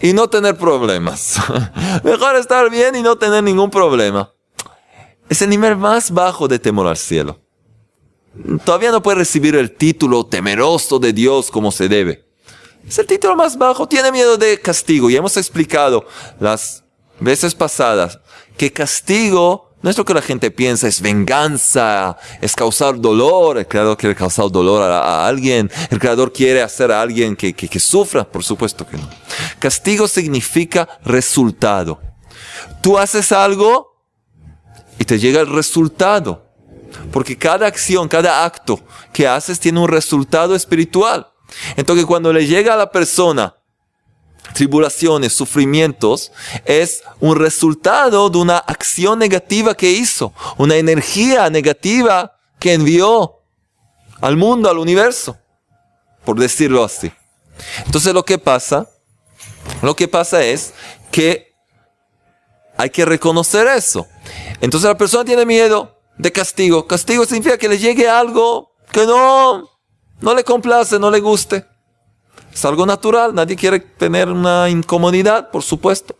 y 0.00 0.14
no 0.14 0.30
tener 0.30 0.56
problemas. 0.56 1.36
mejor 2.04 2.36
estar 2.36 2.70
bien 2.70 2.96
y 2.96 3.02
no 3.02 3.16
tener 3.16 3.44
ningún 3.44 3.70
problema. 3.70 4.32
Es 5.28 5.42
el 5.42 5.50
nivel 5.50 5.76
más 5.76 6.10
bajo 6.10 6.48
de 6.48 6.58
temor 6.58 6.86
al 6.86 6.96
cielo. 6.96 7.38
Todavía 8.64 8.92
no 8.92 9.02
puede 9.02 9.18
recibir 9.18 9.54
el 9.56 9.76
título 9.76 10.24
temeroso 10.24 10.98
de 10.98 11.12
Dios 11.12 11.50
como 11.50 11.70
se 11.70 11.86
debe. 11.86 12.25
Es 12.86 12.98
el 12.98 13.06
título 13.06 13.36
más 13.36 13.56
bajo. 13.58 13.88
Tiene 13.88 14.12
miedo 14.12 14.36
de 14.36 14.60
castigo. 14.60 15.10
Y 15.10 15.16
hemos 15.16 15.36
explicado 15.36 16.06
las 16.38 16.84
veces 17.20 17.54
pasadas 17.54 18.20
que 18.56 18.72
castigo 18.72 19.66
no 19.82 19.90
es 19.90 19.98
lo 19.98 20.04
que 20.04 20.14
la 20.14 20.22
gente 20.22 20.50
piensa, 20.50 20.88
es 20.88 21.00
venganza, 21.00 22.16
es 22.40 22.56
causar 22.56 22.98
dolor. 23.00 23.58
El 23.58 23.68
creador 23.68 23.96
quiere 23.96 24.14
causar 24.14 24.50
dolor 24.50 24.82
a, 24.82 25.26
alguien. 25.26 25.70
El 25.90 25.98
creador 25.98 26.32
quiere 26.32 26.62
hacer 26.62 26.90
a 26.90 27.00
alguien 27.00 27.36
que, 27.36 27.52
que, 27.54 27.68
que 27.68 27.78
sufra. 27.78 28.24
Por 28.24 28.42
supuesto 28.42 28.86
que 28.86 28.96
no. 28.96 29.08
Castigo 29.58 30.08
significa 30.08 30.88
resultado. 31.04 32.00
Tú 32.82 32.98
haces 32.98 33.32
algo 33.32 34.02
y 34.98 35.04
te 35.04 35.18
llega 35.18 35.40
el 35.40 35.48
resultado. 35.48 36.46
Porque 37.12 37.36
cada 37.36 37.66
acción, 37.66 38.08
cada 38.08 38.44
acto 38.44 38.80
que 39.12 39.28
haces 39.28 39.60
tiene 39.60 39.80
un 39.80 39.88
resultado 39.88 40.54
espiritual. 40.54 41.28
Entonces 41.76 42.06
cuando 42.06 42.32
le 42.32 42.46
llega 42.46 42.74
a 42.74 42.76
la 42.76 42.90
persona 42.90 43.54
tribulaciones, 44.54 45.32
sufrimientos, 45.32 46.32
es 46.64 47.02
un 47.20 47.36
resultado 47.36 48.30
de 48.30 48.38
una 48.38 48.58
acción 48.58 49.18
negativa 49.18 49.74
que 49.74 49.90
hizo, 49.90 50.32
una 50.56 50.76
energía 50.76 51.50
negativa 51.50 52.36
que 52.58 52.72
envió 52.72 53.42
al 54.20 54.36
mundo, 54.36 54.70
al 54.70 54.78
universo. 54.78 55.36
por 56.24 56.40
decirlo 56.40 56.82
así. 56.82 57.12
Entonces 57.84 58.12
lo 58.12 58.24
que 58.24 58.36
pasa, 58.36 58.88
lo 59.80 59.94
que 59.94 60.08
pasa 60.08 60.42
es 60.42 60.74
que 61.12 61.54
hay 62.76 62.90
que 62.90 63.04
reconocer 63.04 63.68
eso. 63.68 64.08
Entonces 64.60 64.88
la 64.88 64.98
persona 64.98 65.24
tiene 65.24 65.46
miedo 65.46 66.00
de 66.18 66.32
castigo. 66.32 66.86
Castigo 66.86 67.24
significa 67.24 67.56
que 67.56 67.68
le 67.68 67.78
llegue 67.78 68.08
algo 68.08 68.72
que 68.90 69.06
no, 69.06 69.70
no 70.20 70.34
le 70.34 70.44
complace, 70.44 70.98
no 70.98 71.10
le 71.10 71.20
guste. 71.20 71.66
Es 72.52 72.64
algo 72.64 72.86
natural, 72.86 73.34
nadie 73.34 73.56
quiere 73.56 73.80
tener 73.80 74.28
una 74.28 74.68
incomodidad, 74.68 75.50
por 75.50 75.62
supuesto. 75.62 76.16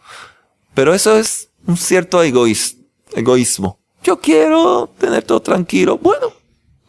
Pero 0.74 0.92
eso 0.92 1.16
es 1.16 1.48
un 1.66 1.76
cierto 1.76 2.22
egoísmo. 2.22 3.80
Yo 4.02 4.20
quiero 4.20 4.90
tener 4.98 5.22
todo 5.24 5.40
tranquilo. 5.40 5.98
Bueno, 5.98 6.32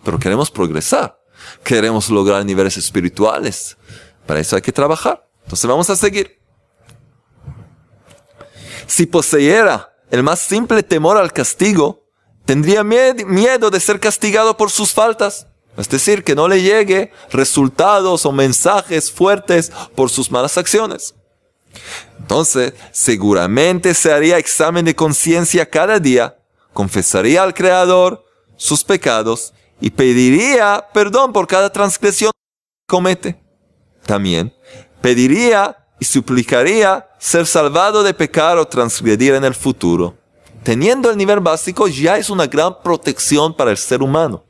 pero 0.04 0.20
queremos 0.20 0.52
progresar. 0.52 1.18
Queremos 1.64 2.10
lograr 2.10 2.46
niveles 2.46 2.78
espirituales. 2.78 3.78
Para 4.26 4.40
eso 4.40 4.56
hay 4.56 4.62
que 4.62 4.74
trabajar. 4.74 5.26
Entonces 5.44 5.70
vamos 5.70 5.90
a 5.90 5.96
seguir. 5.96 6.38
Si 8.86 9.06
poseyera 9.06 9.94
el 10.12 10.24
más 10.24 10.40
simple 10.40 10.84
temor 10.84 11.18
al 11.18 11.32
castigo, 11.32 12.04
tendría 12.46 12.84
miedo 12.84 13.70
de 13.70 13.80
ser 13.80 14.00
castigado 14.00 14.58
por 14.58 14.70
sus 14.72 14.94
faltas. 14.94 15.48
Es 15.77 15.88
decir, 15.89 16.24
que 16.24 16.36
no 16.36 16.48
le 16.48 16.62
llegue 16.62 17.12
resultados 17.29 18.25
o 18.25 18.31
mensajes 18.31 19.12
fuertes 19.12 19.72
por 19.96 20.10
sus 20.10 20.31
malas 20.31 20.57
acciones. 20.57 21.13
Entonces, 22.19 22.74
seguramente 22.91 23.93
se 23.93 24.12
haría 24.12 24.38
examen 24.38 24.86
de 24.86 24.96
conciencia 24.96 25.69
cada 25.69 26.00
día, 26.00 26.38
confesaría 26.74 27.43
al 27.43 27.53
Creador 27.53 28.25
sus 28.55 28.84
pecados 28.84 29.53
y 29.79 29.91
pediría 29.91 30.88
perdón 30.93 31.31
por 31.31 31.48
cada 31.48 31.72
transgresión 31.72 32.31
que 32.31 32.96
comete. 32.96 33.39
También 34.05 34.53
pediría 35.01 35.77
y 36.00 36.05
suplicaría 36.05 37.07
ser 37.19 37.46
salvado 37.46 38.03
de 38.03 38.13
pecar 38.13 38.57
o 38.57 38.67
transgredir 38.67 39.36
en 39.36 39.43
el 39.43 39.53
futuro. 39.53 40.17
Teniendo 40.63 41.10
el 41.10 41.17
nivel 41.17 41.39
básico 41.39 41.88
ya 41.88 42.17
es 42.17 42.29
una 42.29 42.48
gran 42.48 42.81
protección 42.81 43.55
para 43.55 43.72
el 43.72 43.77
ser 43.77 44.01
humano. 44.01 44.43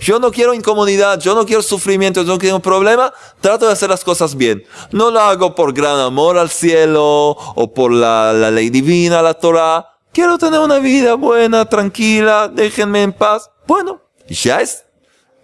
Yo 0.00 0.18
no 0.18 0.30
quiero 0.30 0.54
incomodidad, 0.54 1.20
yo 1.20 1.34
no 1.34 1.46
quiero 1.46 1.62
sufrimiento, 1.62 2.22
yo 2.22 2.32
no 2.32 2.38
quiero 2.38 2.60
problema. 2.60 3.12
Trato 3.40 3.66
de 3.66 3.72
hacer 3.72 3.90
las 3.90 4.04
cosas 4.04 4.36
bien. 4.36 4.64
No 4.90 5.10
lo 5.10 5.20
hago 5.20 5.54
por 5.54 5.72
gran 5.72 5.98
amor 5.98 6.38
al 6.38 6.50
cielo 6.50 7.30
o 7.54 7.72
por 7.72 7.92
la, 7.92 8.32
ley 8.50 8.70
divina, 8.70 9.22
la 9.22 9.34
Torah. 9.34 9.88
Quiero 10.12 10.38
tener 10.38 10.60
una 10.60 10.78
vida 10.78 11.14
buena, 11.14 11.64
tranquila, 11.64 12.48
déjenme 12.48 13.02
en 13.02 13.12
paz. 13.12 13.50
Bueno, 13.66 14.00
ya 14.28 14.60
es, 14.60 14.84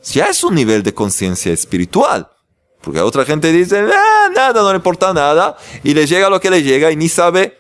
ya 0.05 0.27
es 0.27 0.45
un 0.45 0.55
nivel 0.55 0.83
de 0.83 0.95
conciencia 0.95 1.53
espiritual. 1.53 2.29
Porque 2.81 3.01
otra 3.01 3.25
gente 3.25 3.53
dice, 3.53 3.79
ah, 3.79 4.29
nada, 4.35 4.63
no 4.63 4.71
le 4.71 4.77
importa 4.77 5.13
nada. 5.13 5.57
Y 5.83 5.93
le 5.93 6.07
llega 6.07 6.31
lo 6.31 6.41
que 6.41 6.51
le 6.51 6.63
llega 6.63 6.91
y 6.91 6.97
ni 6.97 7.09
sabe, 7.09 7.59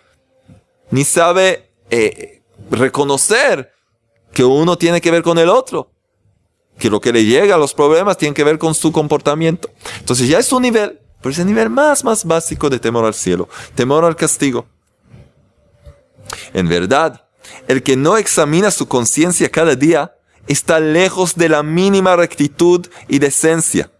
ni 0.90 1.04
sabe 1.04 1.72
eh, 1.90 2.42
reconocer 2.70 3.72
que 4.32 4.44
uno 4.44 4.78
tiene 4.78 5.00
que 5.00 5.10
ver 5.10 5.22
con 5.22 5.38
el 5.38 5.48
otro 5.48 5.90
que 6.80 6.90
lo 6.90 7.00
que 7.00 7.12
le 7.12 7.24
llega 7.24 7.54
a 7.54 7.58
los 7.58 7.74
problemas 7.74 8.16
tiene 8.16 8.34
que 8.34 8.42
ver 8.42 8.58
con 8.58 8.74
su 8.74 8.90
comportamiento. 8.90 9.70
Entonces 9.98 10.26
ya 10.26 10.38
es 10.38 10.50
un 10.50 10.62
nivel, 10.62 10.98
pero 11.20 11.30
es 11.30 11.38
el 11.38 11.46
nivel 11.46 11.70
más, 11.70 12.02
más 12.02 12.24
básico 12.24 12.68
de 12.70 12.80
temor 12.80 13.04
al 13.04 13.14
cielo, 13.14 13.48
temor 13.74 14.04
al 14.04 14.16
castigo. 14.16 14.66
En 16.54 16.68
verdad, 16.68 17.28
el 17.68 17.82
que 17.82 17.96
no 17.96 18.16
examina 18.16 18.70
su 18.70 18.88
conciencia 18.88 19.50
cada 19.50 19.76
día 19.76 20.16
está 20.46 20.80
lejos 20.80 21.34
de 21.36 21.48
la 21.50 21.62
mínima 21.62 22.16
rectitud 22.16 22.86
y 23.08 23.18
decencia. 23.18 23.90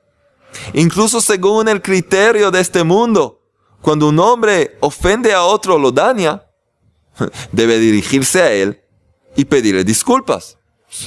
Incluso 0.73 1.21
según 1.21 1.69
el 1.69 1.83
criterio 1.83 2.51
de 2.51 2.61
este 2.61 2.83
mundo, 2.83 3.43
cuando 3.83 4.09
un 4.09 4.19
hombre 4.19 4.79
ofende 4.81 5.33
a 5.35 5.43
otro 5.43 5.75
o 5.75 5.79
lo 5.79 5.93
daña, 5.93 6.45
debe 7.53 7.79
dirigirse 7.79 8.43
a 8.43 8.51
él 8.53 8.83
y 9.37 9.45
pedirle 9.45 9.85
disculpas. 9.85 10.57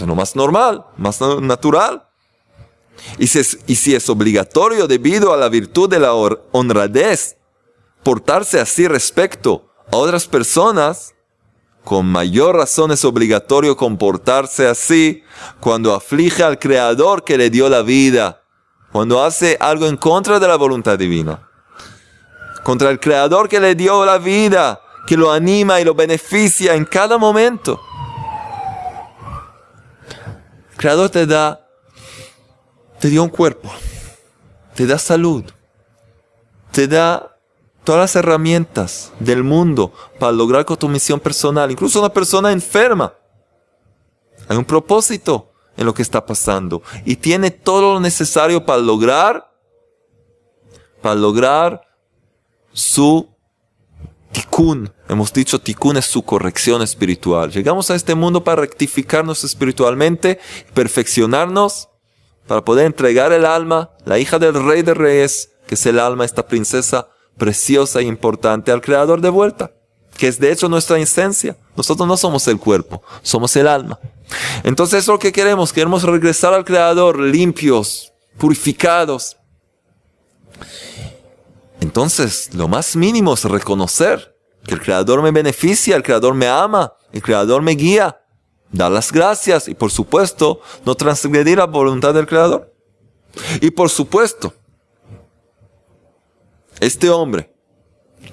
Lo 0.06 0.16
más 0.16 0.36
normal, 0.36 0.86
más 0.98 1.20
natural. 1.22 2.08
Y 3.18 3.28
si, 3.28 3.40
es, 3.40 3.60
y 3.68 3.76
si 3.76 3.96
es 3.96 4.10
obligatorio 4.10 4.88
debido 4.88 5.34
a 5.34 5.38
la 5.38 5.50
virtud 5.50 5.90
de 5.90 6.00
la 6.00 6.14
honradez 6.14 7.38
portarse 8.04 8.60
así 8.60 8.88
respecto 8.88 9.70
a 9.92 9.98
otras 9.98 10.28
personas, 10.28 11.14
con 11.84 12.06
mayor 12.06 12.56
razón 12.56 12.92
es 12.92 13.04
obligatorio 13.04 13.76
comportarse 13.76 14.68
así 14.68 15.24
cuando 15.60 15.94
aflige 15.94 16.44
al 16.44 16.60
Creador 16.60 17.24
que 17.24 17.38
le 17.38 17.50
dio 17.50 17.68
la 17.68 17.82
vida, 17.82 18.42
cuando 18.92 19.24
hace 19.24 19.58
algo 19.60 19.88
en 19.88 19.98
contra 19.98 20.40
de 20.40 20.48
la 20.48 20.56
voluntad 20.56 20.98
divina, 20.98 21.50
contra 22.64 22.90
el 22.90 23.00
Creador 23.00 23.50
que 23.50 23.60
le 23.60 23.76
dio 23.76 24.06
la 24.06 24.18
vida, 24.18 24.80
que 25.06 25.18
lo 25.18 25.32
anima 25.32 25.82
y 25.82 25.84
lo 25.84 25.94
beneficia 25.94 26.76
en 26.76 26.86
cada 26.86 27.18
momento. 27.18 27.82
Creador 30.78 31.10
te 31.10 31.26
da, 31.26 31.68
te 33.00 33.10
dio 33.10 33.24
un 33.24 33.30
cuerpo, 33.30 33.72
te 34.76 34.86
da 34.86 34.98
salud, 34.98 35.44
te 36.72 36.88
da 36.88 37.38
todas 37.84 38.02
las 38.02 38.16
herramientas 38.16 39.12
del 39.20 39.44
mundo 39.44 39.94
para 40.20 40.32
lograr 40.32 40.66
con 40.66 40.78
tu 40.78 40.88
misión 40.88 41.20
personal, 41.20 41.72
incluso 41.72 42.00
una 42.00 42.12
persona 42.12 42.52
enferma. 42.52 43.14
Hay 44.48 44.58
un 44.58 44.66
propósito 44.66 45.52
en 45.78 45.86
lo 45.86 45.94
que 45.94 46.02
está 46.02 46.26
pasando 46.26 46.82
y 47.06 47.16
tiene 47.16 47.52
todo 47.52 47.94
lo 47.94 48.00
necesario 48.00 48.66
para 48.66 48.80
lograr, 48.80 49.52
para 51.02 51.16
lograr 51.16 51.82
su 52.72 53.33
tikkun. 54.54 54.94
Hemos 55.10 55.34
dicho 55.34 55.60
tikkun 55.60 55.98
es 55.98 56.06
su 56.06 56.22
corrección 56.24 56.82
espiritual. 56.82 57.52
Llegamos 57.52 57.90
a 57.90 57.96
este 57.96 58.16
mundo 58.16 58.44
para 58.44 58.62
rectificarnos 58.62 59.44
espiritualmente, 59.44 60.40
perfeccionarnos, 60.74 61.90
para 62.48 62.64
poder 62.64 62.86
entregar 62.86 63.32
el 63.32 63.46
alma, 63.46 63.92
la 64.06 64.20
hija 64.20 64.38
del 64.40 64.54
rey 64.66 64.84
de 64.84 64.94
reyes, 64.94 65.50
que 65.68 65.76
es 65.76 65.86
el 65.86 66.00
alma, 66.00 66.26
esta 66.26 66.46
princesa 66.46 67.08
preciosa 67.38 68.00
e 68.00 68.04
importante, 68.04 68.72
al 68.72 68.82
creador 68.82 69.22
de 69.22 69.30
vuelta, 69.30 69.72
que 70.18 70.28
es 70.28 70.40
de 70.40 70.52
hecho 70.52 70.70
nuestra 70.70 71.00
esencia. 71.00 71.58
Nosotros 71.76 72.08
no 72.08 72.18
somos 72.18 72.48
el 72.48 72.60
cuerpo, 72.60 73.02
somos 73.24 73.56
el 73.56 73.68
alma. 73.68 74.00
Entonces 74.64 75.00
es 75.00 75.08
lo 75.08 75.18
que 75.18 75.32
queremos, 75.32 75.74
queremos 75.74 76.04
regresar 76.04 76.54
al 76.54 76.66
creador 76.66 77.20
limpios, 77.20 78.14
purificados, 78.38 79.38
entonces, 81.84 82.50
lo 82.54 82.70
más 82.70 82.96
mínimo 82.96 83.34
es 83.34 83.44
reconocer 83.44 84.33
que 84.66 84.74
el 84.74 84.82
Creador 84.82 85.22
me 85.22 85.32
beneficia, 85.32 85.96
el 85.96 86.04
Creador 86.04 86.34
me 86.34 86.48
ama, 86.48 86.94
el 87.12 87.22
Creador 87.22 87.62
me 87.62 87.74
guía, 87.74 88.22
dar 88.72 88.92
las 88.92 89.12
gracias 89.12 89.68
y 89.68 89.76
por 89.76 89.92
supuesto 89.92 90.62
no 90.86 90.96
transgredir 90.96 91.58
la 91.58 91.66
voluntad 91.66 92.14
del 92.14 92.28
Creador. 92.28 92.74
Y 93.62 93.72
por 93.72 93.90
supuesto, 93.90 94.54
este 96.80 97.10
hombre 97.10 97.54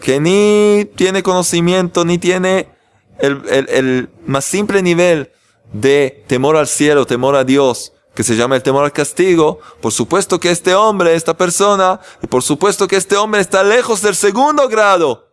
que 0.01 0.21
ni 0.21 0.89
tiene 0.97 1.23
conocimiento, 1.23 2.05
ni 2.05 2.19
tiene 2.19 2.69
el, 3.19 3.43
el 3.49 4.11
más 4.25 4.45
simple 4.45 4.83
nivel 4.83 5.33
de 5.73 6.25
temor 6.27 6.57
al 6.57 6.69
cielo, 6.69 7.07
temor 7.07 7.35
a 7.37 7.45
Dios, 7.45 7.93
que 8.15 8.23
se 8.23 8.37
llama 8.37 8.57
el 8.57 8.63
temor 8.63 8.85
al 8.85 8.93
castigo, 8.93 9.61
por 9.81 9.93
supuesto 9.93 10.41
que 10.41 10.51
este 10.51 10.75
hombre, 10.75 11.15
esta 11.15 11.37
persona, 11.37 12.01
y 12.23 12.27
por 12.27 12.43
supuesto 12.43 12.89
que 12.89 12.97
este 12.97 13.17
hombre 13.17 13.41
está 13.41 13.63
lejos 13.63 14.03
del 14.03 14.15
segundo 14.15 14.69
grado, 14.69 15.30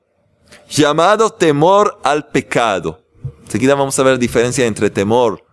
llamado 0.69 1.29
temor 1.29 1.99
al 2.03 2.27
pecado. 2.27 3.03
Enseguida 3.43 3.75
vamos 3.75 3.97
a 3.97 4.03
ver 4.03 4.13
la 4.13 4.19
diferencia 4.19 4.65
entre 4.65 4.89
temor 4.89 5.45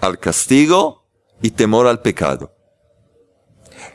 al 0.00 0.18
castigo 0.18 1.06
y 1.42 1.50
temor 1.50 1.86
al 1.86 2.00
pecado. 2.00 2.54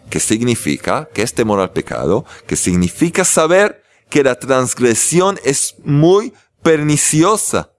¿Qué 0.09 0.19
significa? 0.19 1.09
¿Qué 1.13 1.21
es 1.21 1.33
temor 1.33 1.59
al 1.59 1.71
pecado? 1.71 2.25
Que 2.47 2.55
significa 2.55 3.25
saber 3.25 3.83
que 4.09 4.23
la 4.23 4.35
transgresión 4.35 5.39
es 5.43 5.75
muy 5.83 6.33
perniciosa 6.61 7.71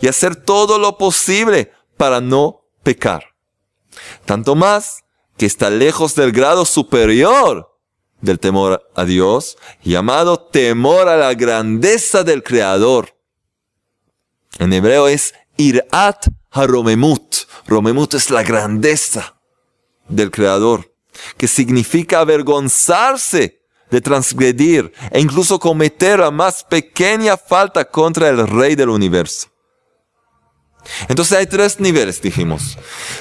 y 0.00 0.08
hacer 0.08 0.36
todo 0.36 0.78
lo 0.78 0.98
posible 0.98 1.72
para 1.96 2.20
no 2.20 2.64
pecar. 2.82 3.24
Tanto 4.24 4.54
más 4.54 5.04
que 5.36 5.46
está 5.46 5.70
lejos 5.70 6.14
del 6.14 6.32
grado 6.32 6.64
superior 6.64 7.71
del 8.22 8.38
temor 8.38 8.88
a 8.94 9.04
Dios, 9.04 9.58
llamado 9.82 10.40
temor 10.40 11.08
a 11.08 11.16
la 11.16 11.34
grandeza 11.34 12.24
del 12.24 12.42
Creador. 12.42 13.14
En 14.58 14.72
hebreo 14.72 15.08
es 15.08 15.34
irat 15.56 16.28
haromemut. 16.50 17.36
Romemut 17.66 18.14
es 18.14 18.30
la 18.30 18.42
grandeza 18.42 19.34
del 20.08 20.30
Creador, 20.30 20.94
que 21.36 21.48
significa 21.48 22.20
avergonzarse 22.20 23.60
de 23.90 24.00
transgredir 24.00 24.92
e 25.10 25.20
incluso 25.20 25.58
cometer 25.58 26.20
la 26.20 26.30
más 26.30 26.64
pequeña 26.64 27.36
falta 27.36 27.84
contra 27.84 28.28
el 28.30 28.48
Rey 28.48 28.74
del 28.74 28.88
universo. 28.88 29.48
Entonces 31.08 31.36
hay 31.36 31.46
tres 31.46 31.78
niveles, 31.78 32.20
dijimos, 32.20 32.78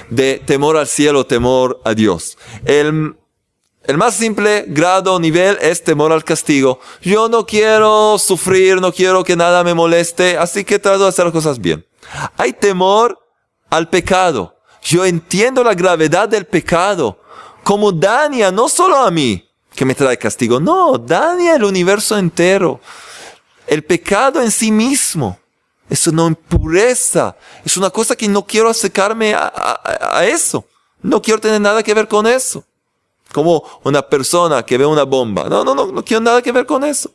de 0.09 0.41
temor 0.45 0.77
al 0.77 0.87
cielo, 0.87 1.25
temor 1.25 1.79
a 1.83 1.93
Dios. 1.93 2.37
El, 2.65 3.17
El 3.83 3.97
más 3.97 4.15
simple 4.15 4.65
grado, 4.67 5.19
nivel 5.19 5.57
es 5.59 5.83
temor 5.83 6.11
al 6.11 6.23
castigo. 6.23 6.79
Yo 7.01 7.27
no 7.29 7.47
quiero 7.47 8.19
sufrir, 8.19 8.79
no 8.79 8.93
quiero 8.93 9.23
que 9.23 9.35
nada 9.35 9.63
me 9.63 9.73
moleste, 9.73 10.37
así 10.37 10.63
que 10.63 10.77
trato 10.77 11.03
de 11.03 11.09
hacer 11.09 11.25
las 11.25 11.33
cosas 11.33 11.59
bien. 11.59 11.85
Hay 12.37 12.53
temor 12.53 13.17
al 13.71 13.89
pecado. 13.89 14.55
Yo 14.83 15.03
entiendo 15.03 15.63
la 15.63 15.73
gravedad 15.73 16.29
del 16.29 16.45
pecado. 16.45 17.19
Como 17.63 17.91
daña 17.91 18.51
no 18.51 18.69
solo 18.69 18.97
a 18.97 19.09
mí, 19.09 19.49
que 19.73 19.85
me 19.85 19.95
trae 19.95 20.17
castigo, 20.17 20.59
no, 20.59 20.97
daña 20.97 21.55
el 21.55 21.63
universo 21.63 22.17
entero. 22.17 22.79
El 23.65 23.83
pecado 23.83 24.41
en 24.41 24.51
sí 24.51 24.71
mismo 24.71 25.39
es 25.89 26.05
una 26.05 26.27
impureza, 26.27 27.35
es 27.65 27.77
una 27.77 27.89
cosa 27.89 28.15
que 28.15 28.27
no 28.27 28.45
quiero 28.45 28.69
acercarme 28.69 29.33
a 29.35 30.23
eso. 30.25 30.65
No 31.01 31.19
quiero 31.19 31.41
tener 31.41 31.59
nada 31.59 31.81
que 31.81 31.95
ver 31.95 32.07
con 32.07 32.27
eso. 32.27 32.63
Como 33.33 33.63
una 33.83 34.01
persona 34.01 34.63
que 34.63 34.77
ve 34.77 34.85
una 34.85 35.03
bomba. 35.03 35.47
No, 35.49 35.63
no, 35.63 35.73
no, 35.73 35.87
no 35.87 36.03
quiero 36.03 36.21
nada 36.21 36.41
que 36.41 36.51
ver 36.51 36.65
con 36.65 36.83
eso. 36.83 37.11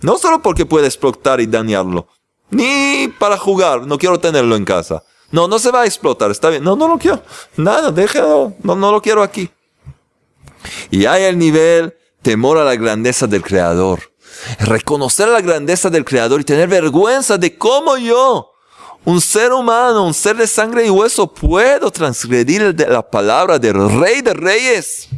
No 0.00 0.18
solo 0.18 0.42
porque 0.42 0.66
puede 0.66 0.86
explotar 0.86 1.40
y 1.40 1.46
dañarlo. 1.46 2.06
Ni 2.50 3.08
para 3.18 3.36
jugar, 3.36 3.86
no 3.86 3.98
quiero 3.98 4.18
tenerlo 4.18 4.56
en 4.56 4.64
casa. 4.64 5.02
No, 5.30 5.46
no 5.46 5.58
se 5.58 5.70
va 5.70 5.82
a 5.82 5.86
explotar, 5.86 6.30
está 6.30 6.48
bien. 6.48 6.64
No, 6.64 6.76
no 6.76 6.88
lo 6.88 6.98
quiero. 6.98 7.22
Nada, 7.56 7.90
déjalo. 7.90 8.54
No, 8.62 8.74
no 8.74 8.90
lo 8.90 9.02
quiero 9.02 9.22
aquí. 9.22 9.50
Y 10.90 11.04
hay 11.04 11.24
el 11.24 11.38
nivel 11.38 11.94
temor 12.22 12.58
a 12.58 12.64
la 12.64 12.76
grandeza 12.76 13.26
del 13.26 13.42
Creador. 13.42 14.00
Reconocer 14.60 15.28
la 15.28 15.40
grandeza 15.40 15.90
del 15.90 16.04
Creador 16.04 16.40
y 16.40 16.44
tener 16.44 16.68
vergüenza 16.68 17.36
de 17.36 17.58
cómo 17.58 17.96
yo, 17.96 18.52
un 19.04 19.20
ser 19.20 19.52
humano, 19.52 20.04
un 20.04 20.14
ser 20.14 20.36
de 20.36 20.46
sangre 20.46 20.86
y 20.86 20.90
hueso, 20.90 21.32
puedo 21.32 21.90
transgredir 21.90 22.74
la 22.88 23.02
palabra 23.02 23.58
del 23.58 23.90
Rey 24.00 24.22
de 24.22 24.34
Reyes. 24.34 25.08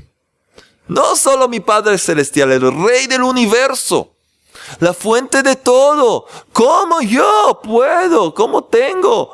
No 0.90 1.14
solo 1.14 1.48
mi 1.48 1.60
Padre 1.60 1.98
Celestial, 1.98 2.50
el 2.50 2.84
Rey 2.84 3.06
del 3.06 3.22
universo, 3.22 4.16
la 4.80 4.92
fuente 4.92 5.40
de 5.40 5.54
todo. 5.54 6.26
¿Cómo 6.52 7.00
yo 7.00 7.60
puedo? 7.62 8.34
¿Cómo 8.34 8.64
tengo? 8.64 9.32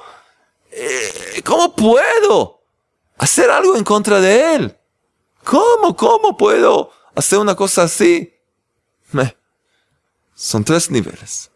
Eh, 0.70 1.40
¿Cómo 1.46 1.74
puedo 1.74 2.60
hacer 3.16 3.48
algo 3.50 3.74
en 3.74 3.84
contra 3.84 4.20
de 4.20 4.54
Él? 4.54 4.76
¿Cómo? 5.44 5.96
¿Cómo 5.96 6.36
puedo 6.36 6.90
hacer 7.14 7.38
una 7.38 7.54
cosa 7.54 7.84
así? 7.84 8.34
Son 10.34 10.62
tres 10.62 10.90
niveles. 10.90 11.50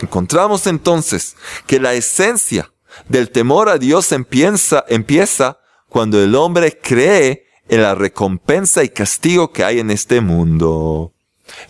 Encontramos 0.00 0.66
entonces 0.66 1.36
que 1.66 1.78
la 1.78 1.92
esencia 1.92 2.72
del 3.10 3.30
temor 3.30 3.68
a 3.68 3.76
Dios 3.76 4.10
empieza, 4.12 4.86
empieza 4.88 5.58
cuando 5.90 6.18
el 6.18 6.34
hombre 6.34 6.80
cree 6.80 7.44
en 7.68 7.82
la 7.82 7.94
recompensa 7.94 8.84
y 8.84 8.88
castigo 8.88 9.52
que 9.52 9.64
hay 9.64 9.80
en 9.80 9.90
este 9.90 10.20
mundo. 10.20 11.12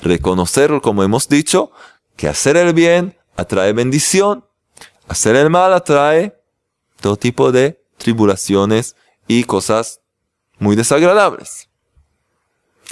Reconocerlo, 0.02 0.80
como 0.80 1.02
hemos 1.02 1.28
dicho, 1.28 1.70
que 2.16 2.28
hacer 2.28 2.56
el 2.56 2.72
bien 2.72 3.16
atrae 3.36 3.72
bendición, 3.72 4.44
hacer 5.08 5.36
el 5.36 5.50
mal 5.50 5.72
atrae 5.72 6.36
todo 7.00 7.16
tipo 7.16 7.52
de 7.52 7.82
tribulaciones 7.98 8.96
y 9.26 9.44
cosas 9.44 10.00
muy 10.58 10.76
desagradables. 10.76 11.68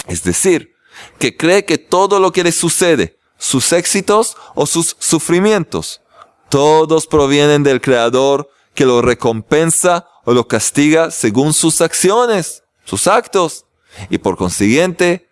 Es 0.07 0.23
decir, 0.23 0.73
que 1.19 1.35
cree 1.35 1.65
que 1.65 1.77
todo 1.77 2.19
lo 2.19 2.31
que 2.31 2.43
le 2.43 2.51
sucede, 2.51 3.17
sus 3.37 3.71
éxitos 3.73 4.37
o 4.55 4.65
sus 4.65 4.95
sufrimientos, 4.99 6.01
todos 6.49 7.07
provienen 7.07 7.63
del 7.63 7.81
Creador 7.81 8.49
que 8.75 8.85
lo 8.85 9.01
recompensa 9.01 10.07
o 10.25 10.33
lo 10.33 10.47
castiga 10.47 11.11
según 11.11 11.53
sus 11.53 11.81
acciones 11.81 12.62
sus 12.85 13.07
actos 13.07 13.65
y 14.09 14.17
por 14.17 14.37
consiguiente 14.37 15.29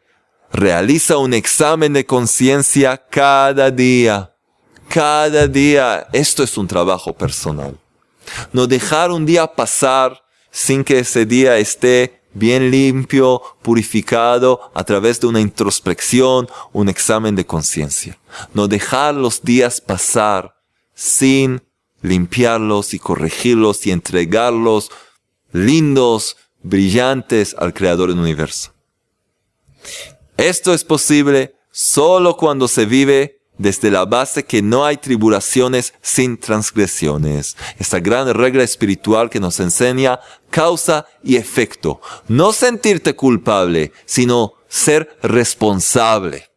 realiza 0.52 1.18
un 1.18 1.34
examen 1.34 1.94
de 1.94 2.06
conciencia 2.06 2.98
cada 3.10 3.72
día. 3.72 4.36
Cada 4.90 5.48
día. 5.48 6.08
Esto 6.12 6.44
es 6.44 6.58
un 6.58 6.68
trabajo 6.68 7.14
personal. 7.14 7.78
No 8.52 8.68
dejar 8.68 9.12
un 9.12 9.26
día 9.26 9.48
pasar 9.48 10.22
sin 10.52 10.84
que 10.84 11.00
ese 11.00 11.26
día 11.26 11.58
esté 11.58 12.22
bien 12.34 12.72
limpio, 12.72 13.42
purificado 13.62 14.72
a 14.74 14.84
través 14.84 15.20
de 15.20 15.28
una 15.28 15.42
introspección, 15.42 16.48
un 16.72 16.90
examen 16.90 17.36
de 17.36 17.46
conciencia. 17.46 18.18
No 18.54 18.68
dejar 18.68 19.16
los 19.16 19.42
días 19.44 19.82
pasar 19.82 20.56
sin 20.94 21.62
limpiarlos 22.02 22.94
y 22.94 23.00
corregirlos 23.00 23.86
y 23.86 23.92
entregarlos 23.92 24.92
lindos, 25.52 26.38
brillantes 26.64 27.56
al 27.58 27.74
Creador 27.74 28.10
del 28.10 28.20
universo. 28.20 28.74
Esto 30.38 30.74
es 30.74 30.84
posible 30.84 31.56
solo 31.72 32.38
cuando 32.38 32.68
se 32.68 32.86
vive 32.86 33.42
desde 33.58 33.92
la 33.92 34.06
base 34.06 34.44
que 34.44 34.62
no 34.62 34.86
hay 34.86 34.98
tribulaciones 34.98 35.94
sin 36.02 36.38
transgresiones. 36.38 37.56
Esta 37.78 38.00
gran 38.00 38.34
regla 38.34 38.64
espiritual 38.64 39.30
que 39.30 39.40
nos 39.40 39.60
enseña 39.60 40.20
causa 40.50 41.06
y 41.24 41.36
efecto. 41.36 42.02
No 42.28 42.54
sentirte 42.54 43.16
culpable, 43.16 43.92
sino 44.06 44.54
ser 44.68 45.16
responsable. 45.22 46.50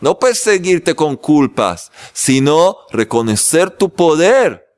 No 0.00 0.18
perseguirte 0.18 0.94
con 0.94 1.16
culpas, 1.16 1.92
sino 2.12 2.76
reconocer 2.90 3.70
tu 3.70 3.88
poder 3.90 4.71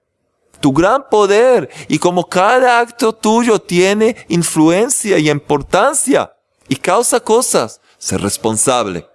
tu 0.64 0.72
gran 0.72 1.10
poder 1.10 1.68
y 1.88 1.98
como 1.98 2.26
cada 2.26 2.80
acto 2.80 3.12
tuyo 3.12 3.58
tiene 3.58 4.16
influencia 4.28 5.18
y 5.18 5.28
importancia 5.28 6.34
y 6.70 6.76
causa 6.76 7.20
cosas, 7.20 7.82
ser 7.98 8.22
responsable. 8.22 9.06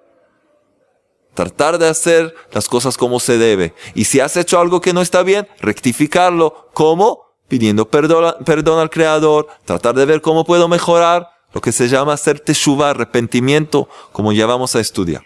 Tratar 1.33 1.79
de 1.79 1.87
hacer 1.87 2.35
las 2.51 2.69
cosas 2.69 2.97
como 2.97 3.19
se 3.19 3.39
debe. 3.39 3.73
Y 3.95 4.05
si 4.05 4.19
has 4.19 4.37
hecho 4.37 4.59
algo 4.59 4.79
que 4.79 4.93
no 4.93 5.01
está 5.01 5.23
bien, 5.23 5.47
rectificarlo. 5.59 6.69
¿Cómo? 6.75 7.31
Pidiendo 7.47 7.89
perdón, 7.89 8.79
al 8.79 8.89
Creador, 8.91 9.47
tratar 9.65 9.95
de 9.95 10.05
ver 10.05 10.21
cómo 10.21 10.45
puedo 10.45 10.67
mejorar, 10.67 11.31
lo 11.51 11.61
que 11.61 11.71
se 11.71 11.87
llama 11.87 12.13
hacer 12.13 12.39
teshuva, 12.39 12.91
arrepentimiento, 12.91 13.89
como 14.11 14.33
ya 14.33 14.45
vamos 14.45 14.75
a 14.75 14.81
estudiar. 14.81 15.23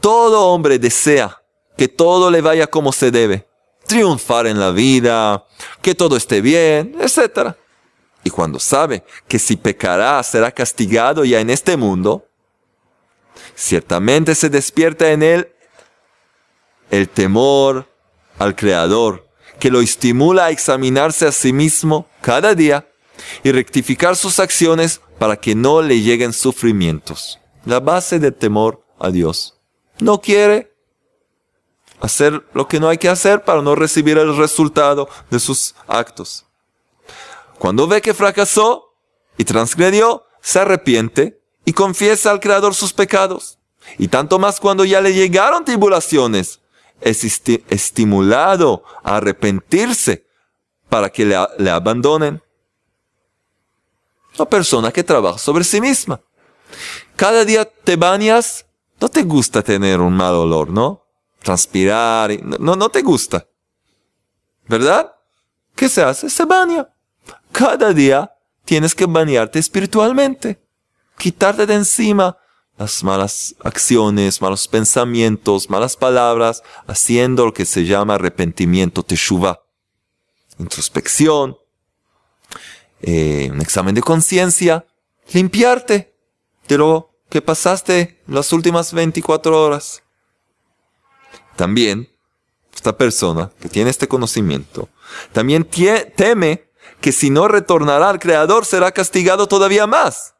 Todo 0.00 0.48
hombre 0.48 0.78
desea 0.78 1.42
que 1.78 1.88
todo 1.88 2.30
le 2.30 2.42
vaya 2.42 2.66
como 2.66 2.92
se 2.92 3.10
debe 3.10 3.47
triunfar 3.88 4.46
en 4.46 4.60
la 4.60 4.70
vida, 4.70 5.44
que 5.82 5.96
todo 5.96 6.16
esté 6.16 6.40
bien, 6.40 6.94
etc. 7.00 7.54
Y 8.22 8.30
cuando 8.30 8.60
sabe 8.60 9.02
que 9.26 9.40
si 9.40 9.56
pecará 9.56 10.22
será 10.22 10.52
castigado 10.52 11.24
ya 11.24 11.40
en 11.40 11.50
este 11.50 11.76
mundo, 11.76 12.28
ciertamente 13.56 14.36
se 14.36 14.48
despierta 14.48 15.10
en 15.10 15.22
él 15.24 15.52
el 16.90 17.08
temor 17.08 17.88
al 18.38 18.54
Creador, 18.54 19.26
que 19.58 19.70
lo 19.70 19.80
estimula 19.80 20.46
a 20.46 20.50
examinarse 20.50 21.26
a 21.26 21.32
sí 21.32 21.52
mismo 21.52 22.06
cada 22.20 22.54
día 22.54 22.88
y 23.42 23.50
rectificar 23.50 24.14
sus 24.14 24.38
acciones 24.38 25.00
para 25.18 25.36
que 25.36 25.54
no 25.54 25.82
le 25.82 26.00
lleguen 26.00 26.32
sufrimientos. 26.32 27.40
La 27.64 27.80
base 27.80 28.18
del 28.18 28.34
temor 28.34 28.84
a 28.98 29.10
Dios. 29.10 29.58
No 29.98 30.20
quiere 30.20 30.72
hacer 32.00 32.44
lo 32.54 32.68
que 32.68 32.80
no 32.80 32.88
hay 32.88 32.98
que 32.98 33.08
hacer 33.08 33.44
para 33.44 33.62
no 33.62 33.74
recibir 33.74 34.18
el 34.18 34.36
resultado 34.36 35.08
de 35.30 35.40
sus 35.40 35.74
actos. 35.86 36.44
Cuando 37.58 37.86
ve 37.86 38.00
que 38.00 38.14
fracasó 38.14 38.94
y 39.36 39.44
transgredió, 39.44 40.24
se 40.40 40.60
arrepiente 40.60 41.40
y 41.64 41.72
confiesa 41.72 42.30
al 42.30 42.40
Creador 42.40 42.74
sus 42.74 42.92
pecados. 42.92 43.58
Y 43.98 44.08
tanto 44.08 44.38
más 44.38 44.60
cuando 44.60 44.84
ya 44.84 45.00
le 45.00 45.12
llegaron 45.12 45.64
tribulaciones, 45.64 46.60
es 47.00 47.24
estimulado 47.68 48.84
a 49.02 49.16
arrepentirse 49.16 50.26
para 50.88 51.10
que 51.10 51.24
le, 51.24 51.70
abandonen. 51.70 52.42
Una 54.38 54.48
persona 54.48 54.92
que 54.92 55.04
trabaja 55.04 55.38
sobre 55.38 55.64
sí 55.64 55.80
misma. 55.80 56.20
Cada 57.16 57.44
día 57.44 57.64
te 57.64 57.96
bañas, 57.96 58.66
no 59.00 59.08
te 59.08 59.22
gusta 59.22 59.62
tener 59.62 60.00
un 60.00 60.14
mal 60.14 60.34
olor, 60.34 60.70
¿no? 60.70 61.07
Transpirar, 61.48 62.30
no, 62.42 62.76
no 62.76 62.90
te 62.90 63.00
gusta. 63.00 63.48
¿Verdad? 64.66 65.14
¿Qué 65.74 65.88
se 65.88 66.02
hace? 66.02 66.28
Se 66.28 66.44
baña. 66.44 66.86
Cada 67.52 67.94
día 67.94 68.30
tienes 68.66 68.94
que 68.94 69.06
bañarte 69.06 69.58
espiritualmente. 69.58 70.60
Quitarte 71.16 71.64
de 71.64 71.72
encima 71.72 72.36
las 72.76 73.02
malas 73.02 73.54
acciones, 73.64 74.42
malos 74.42 74.68
pensamientos, 74.68 75.70
malas 75.70 75.96
palabras, 75.96 76.62
haciendo 76.86 77.46
lo 77.46 77.54
que 77.54 77.64
se 77.64 77.86
llama 77.86 78.16
arrepentimiento, 78.16 79.02
teshuva. 79.02 79.62
Introspección, 80.58 81.56
eh, 83.00 83.48
un 83.50 83.62
examen 83.62 83.94
de 83.94 84.02
conciencia, 84.02 84.86
limpiarte 85.32 86.14
de 86.68 86.76
lo 86.76 87.18
que 87.30 87.40
pasaste 87.40 88.22
las 88.26 88.52
últimas 88.52 88.92
24 88.92 89.64
horas. 89.64 90.02
También, 91.58 92.08
esta 92.72 92.96
persona 92.96 93.50
que 93.60 93.68
tiene 93.68 93.90
este 93.90 94.06
conocimiento, 94.06 94.88
también 95.32 95.68
teme 96.14 96.70
que 97.00 97.10
si 97.10 97.30
no 97.30 97.48
retornará 97.48 98.10
al 98.10 98.20
Creador 98.20 98.64
será 98.64 98.92
castigado 98.92 99.48
todavía 99.48 99.88
más. 99.88 100.34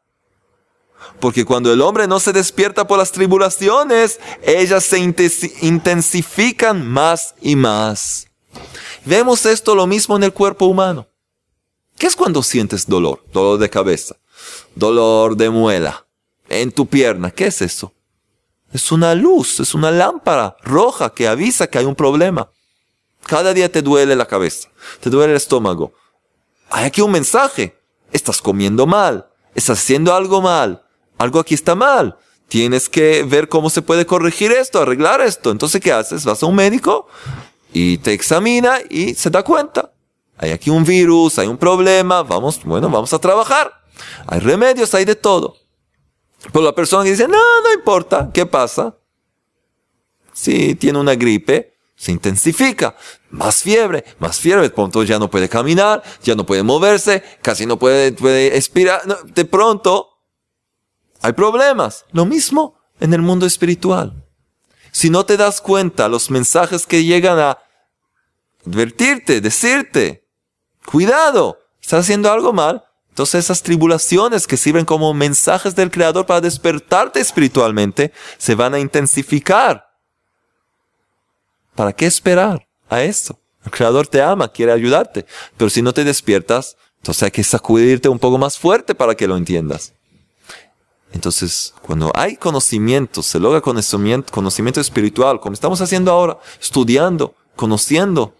Porque 1.19 1.43
cuando 1.43 1.73
el 1.73 1.81
hombre 1.81 2.07
no 2.07 2.21
se 2.21 2.31
despierta 2.31 2.87
por 2.87 2.97
las 2.97 3.11
tribulaciones, 3.11 4.21
ellas 4.43 4.85
se 4.85 4.99
intensifican 4.99 6.87
más 6.87 7.35
y 7.41 7.57
más. 7.57 8.27
Vemos 9.03 9.45
esto 9.45 9.75
lo 9.75 9.87
mismo 9.87 10.15
en 10.15 10.23
el 10.23 10.31
cuerpo 10.31 10.67
humano. 10.67 11.05
¿Qué 11.97 12.07
es 12.07 12.15
cuando 12.15 12.43
sientes 12.43 12.87
dolor? 12.87 13.25
Dolor 13.33 13.59
de 13.59 13.69
cabeza, 13.69 14.15
dolor 14.73 15.35
de 15.35 15.49
muela, 15.49 16.07
en 16.47 16.71
tu 16.71 16.85
pierna. 16.85 17.29
¿Qué 17.29 17.47
es 17.47 17.61
eso? 17.61 17.93
Es 18.71 18.91
una 18.91 19.15
luz, 19.15 19.59
es 19.59 19.73
una 19.73 19.91
lámpara 19.91 20.55
roja 20.61 21.09
que 21.09 21.27
avisa 21.27 21.67
que 21.67 21.79
hay 21.79 21.85
un 21.85 21.95
problema. 21.95 22.49
Cada 23.25 23.53
día 23.53 23.71
te 23.71 23.81
duele 23.81 24.15
la 24.15 24.25
cabeza, 24.25 24.69
te 24.99 25.09
duele 25.09 25.31
el 25.33 25.37
estómago. 25.37 25.93
Hay 26.69 26.85
aquí 26.85 27.01
un 27.01 27.11
mensaje. 27.11 27.75
Estás 28.11 28.41
comiendo 28.41 28.87
mal, 28.87 29.27
estás 29.53 29.79
haciendo 29.79 30.15
algo 30.15 30.41
mal, 30.41 30.83
algo 31.19 31.39
aquí 31.39 31.53
está 31.53 31.75
mal. 31.75 32.17
Tienes 32.47 32.89
que 32.89 33.23
ver 33.23 33.47
cómo 33.47 33.69
se 33.69 33.83
puede 33.83 34.07
corregir 34.07 34.51
esto, 34.51 34.81
arreglar 34.81 35.21
esto. 35.21 35.51
Entonces, 35.51 35.79
¿qué 35.79 35.91
haces? 35.91 36.25
Vas 36.25 36.41
a 36.41 36.47
un 36.47 36.55
médico 36.55 37.07
y 37.71 37.99
te 37.99 38.13
examina 38.13 38.79
y 38.89 39.13
se 39.13 39.29
da 39.29 39.43
cuenta. 39.43 39.91
Hay 40.37 40.51
aquí 40.51 40.71
un 40.71 40.83
virus, 40.83 41.37
hay 41.37 41.47
un 41.47 41.57
problema, 41.57 42.23
vamos, 42.23 42.63
bueno, 42.63 42.89
vamos 42.89 43.13
a 43.13 43.19
trabajar. 43.19 43.71
Hay 44.25 44.39
remedios, 44.39 44.93
hay 44.95 45.05
de 45.05 45.15
todo. 45.15 45.57
Pero 46.51 46.63
la 46.63 46.73
persona 46.73 47.03
que 47.03 47.11
dice, 47.11 47.27
no, 47.27 47.61
no 47.61 47.73
importa, 47.73 48.31
¿qué 48.33 48.45
pasa? 48.45 48.97
Si 50.33 50.75
tiene 50.75 50.99
una 50.99 51.15
gripe, 51.15 51.77
se 51.95 52.13
intensifica. 52.13 52.95
Más 53.29 53.61
fiebre, 53.61 54.05
más 54.19 54.39
fiebre, 54.39 54.63
de 54.63 54.69
pronto 54.69 55.03
ya 55.03 55.19
no 55.19 55.29
puede 55.29 55.49
caminar, 55.49 56.01
ya 56.23 56.33
no 56.33 56.45
puede 56.45 56.63
moverse, 56.63 57.21
casi 57.41 57.65
no 57.65 57.77
puede, 57.77 58.13
puede 58.13 58.55
expirar. 58.55 59.01
de 59.25 59.45
pronto 59.45 60.09
hay 61.21 61.33
problemas. 61.33 62.05
Lo 62.11 62.25
mismo 62.25 62.79
en 62.99 63.13
el 63.13 63.21
mundo 63.21 63.45
espiritual. 63.45 64.25
Si 64.91 65.09
no 65.09 65.25
te 65.25 65.37
das 65.37 65.61
cuenta, 65.61 66.07
los 66.07 66.31
mensajes 66.31 66.87
que 66.87 67.03
llegan 67.03 67.37
a 67.37 67.59
advertirte, 68.65 69.41
decirte, 69.41 70.27
cuidado, 70.85 71.59
estás 71.81 72.01
haciendo 72.01 72.31
algo 72.31 72.53
mal, 72.53 72.83
entonces 73.09 73.45
esas 73.45 73.61
tribulaciones 73.61 74.47
que 74.47 74.57
sirven 74.57 74.85
como 74.85 75.13
mensajes 75.13 75.75
del 75.75 75.91
Creador 75.91 76.25
para 76.25 76.41
despertarte 76.41 77.19
espiritualmente 77.19 78.13
se 78.37 78.55
van 78.55 78.73
a 78.73 78.79
intensificar. 78.79 79.89
¿Para 81.75 81.93
qué 81.93 82.05
esperar 82.05 82.67
a 82.89 83.01
esto? 83.01 83.39
El 83.65 83.71
Creador 83.71 84.07
te 84.07 84.21
ama, 84.21 84.51
quiere 84.51 84.71
ayudarte, 84.71 85.25
pero 85.57 85.69
si 85.69 85.81
no 85.81 85.93
te 85.93 86.03
despiertas, 86.03 86.77
entonces 86.97 87.23
hay 87.23 87.31
que 87.31 87.43
sacudirte 87.43 88.09
un 88.09 88.19
poco 88.19 88.37
más 88.37 88.57
fuerte 88.57 88.95
para 88.95 89.15
que 89.15 89.27
lo 89.27 89.37
entiendas. 89.37 89.93
Entonces, 91.11 91.73
cuando 91.81 92.11
hay 92.13 92.35
conocimiento, 92.35 93.23
se 93.23 93.39
logra 93.39 93.61
conocimiento, 93.61 94.31
conocimiento 94.31 94.79
espiritual, 94.79 95.39
como 95.39 95.53
estamos 95.53 95.81
haciendo 95.81 96.11
ahora, 96.11 96.37
estudiando, 96.61 97.33
conociendo 97.55 98.35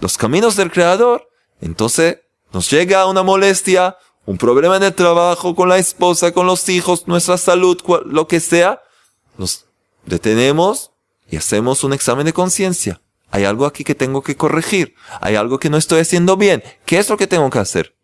los 0.00 0.18
caminos 0.18 0.56
del 0.56 0.70
Creador, 0.70 1.28
entonces 1.60 2.18
nos 2.52 2.70
llega 2.70 3.06
una 3.06 3.22
molestia, 3.22 3.96
un 4.24 4.38
problema 4.38 4.76
en 4.76 4.84
el 4.84 4.94
trabajo, 4.94 5.54
con 5.54 5.68
la 5.68 5.78
esposa, 5.78 6.32
con 6.32 6.46
los 6.46 6.68
hijos, 6.68 7.06
nuestra 7.08 7.38
salud, 7.38 7.78
lo 8.06 8.28
que 8.28 8.40
sea, 8.40 8.82
nos 9.38 9.66
detenemos 10.06 10.92
y 11.30 11.36
hacemos 11.36 11.84
un 11.84 11.92
examen 11.92 12.26
de 12.26 12.32
conciencia. 12.32 13.00
Hay 13.30 13.44
algo 13.44 13.64
aquí 13.64 13.82
que 13.82 13.94
tengo 13.94 14.22
que 14.22 14.36
corregir. 14.36 14.94
Hay 15.20 15.36
algo 15.36 15.58
que 15.58 15.70
no 15.70 15.78
estoy 15.78 16.00
haciendo 16.00 16.36
bien. 16.36 16.62
¿Qué 16.84 16.98
es 16.98 17.08
lo 17.08 17.16
que 17.16 17.26
tengo 17.26 17.48
que 17.48 17.58
hacer? 17.58 17.96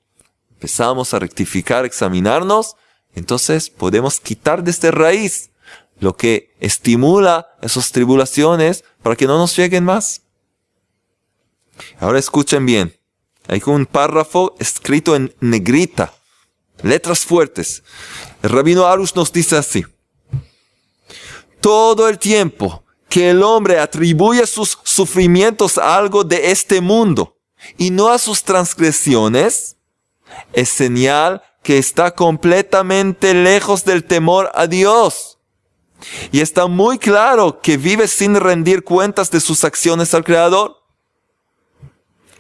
Empezamos 0.51 1.13
a 1.13 1.19
rectificar, 1.19 1.85
examinarnos 1.85 2.77
entonces 3.15 3.71
podemos 3.71 4.21
quitar 4.21 4.63
de 4.63 4.71
esta 4.71 4.91
raíz 4.91 5.51
lo 5.99 6.17
que 6.17 6.55
estimula 6.61 7.49
esas 7.63 7.91
tribulaciones 7.91 8.85
para 9.03 9.17
que 9.17 9.27
no 9.27 9.39
nos 9.39 9.57
lleguen 9.57 9.85
más. 9.85 10.23
Ahora 11.99 12.19
escuchen 12.19 12.65
bien. 12.65 12.98
Hay 13.49 13.63
un 13.67 13.87
párrafo 13.87 14.55
escrito 14.59 15.17
en 15.17 15.35
negrita, 15.41 16.13
letras 16.83 17.25
fuertes. 17.25 17.83
El 18.43 18.51
rabino 18.51 18.87
Arush 18.87 19.15
nos 19.15 19.33
dice 19.33 19.57
así. 19.57 19.85
Todo 21.61 22.09
el 22.09 22.19
tiempo 22.19 22.85
que 23.09 23.31
el 23.31 23.43
hombre 23.43 23.81
atribuye 23.81 24.47
sus 24.47 24.79
sufrimientos 24.85 25.79
a 25.79 25.97
algo 25.97 26.25
de 26.25 26.51
este 26.51 26.81
mundo 26.81 27.37
y 27.77 27.91
no 27.91 28.09
a 28.09 28.19
sus 28.19 28.45
transgresiones, 28.45 29.77
es 30.53 30.69
señal 30.69 31.43
que 31.63 31.79
está 31.79 32.11
completamente 32.15 33.35
lejos 33.35 33.85
del 33.85 34.05
temor 34.05 34.51
a 34.55 34.67
Dios. 34.67 35.39
Y 36.31 36.41
está 36.41 36.67
muy 36.67 36.99
claro 36.99 37.61
que 37.61 37.77
vive 37.77 38.07
sin 38.07 38.37
rendir 38.37 38.85
cuentas 38.85 39.31
de 39.31 39.41
sus 39.41 39.65
acciones 39.65 40.15
al 40.15 40.23
Creador. 40.23 40.78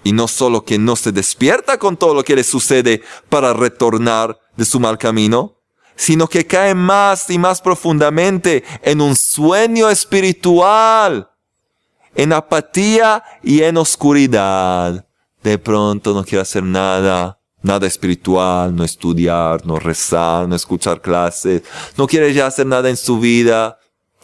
Y 0.08 0.12
no 0.12 0.26
solo 0.26 0.64
que 0.64 0.78
no 0.78 0.96
se 0.96 1.12
despierta 1.12 1.78
con 1.78 1.98
todo 1.98 2.14
lo 2.14 2.24
que 2.24 2.34
le 2.34 2.42
sucede 2.42 3.02
para 3.28 3.52
retornar 3.52 4.38
de 4.56 4.64
su 4.64 4.80
mal 4.80 4.96
camino, 4.96 5.58
sino 5.96 6.26
que 6.28 6.46
cae 6.46 6.74
más 6.74 7.28
y 7.28 7.36
más 7.36 7.60
profundamente 7.60 8.64
en 8.80 9.02
un 9.02 9.14
sueño 9.14 9.90
espiritual, 9.90 11.30
en 12.14 12.32
apatía 12.32 13.22
y 13.42 13.62
en 13.62 13.76
oscuridad. 13.76 15.06
De 15.42 15.58
pronto 15.58 16.14
no 16.14 16.24
quiere 16.24 16.40
hacer 16.40 16.62
nada 16.62 17.38
nada 17.60 17.86
espiritual, 17.86 18.74
no 18.74 18.82
estudiar, 18.82 19.66
no 19.66 19.78
rezar, 19.78 20.48
no 20.48 20.56
escuchar 20.56 21.02
clases, 21.02 21.64
no 21.98 22.06
quiere 22.06 22.32
ya 22.32 22.46
hacer 22.46 22.66
nada 22.66 22.88
en 22.88 22.96
su 22.96 23.20
vida. 23.20 23.78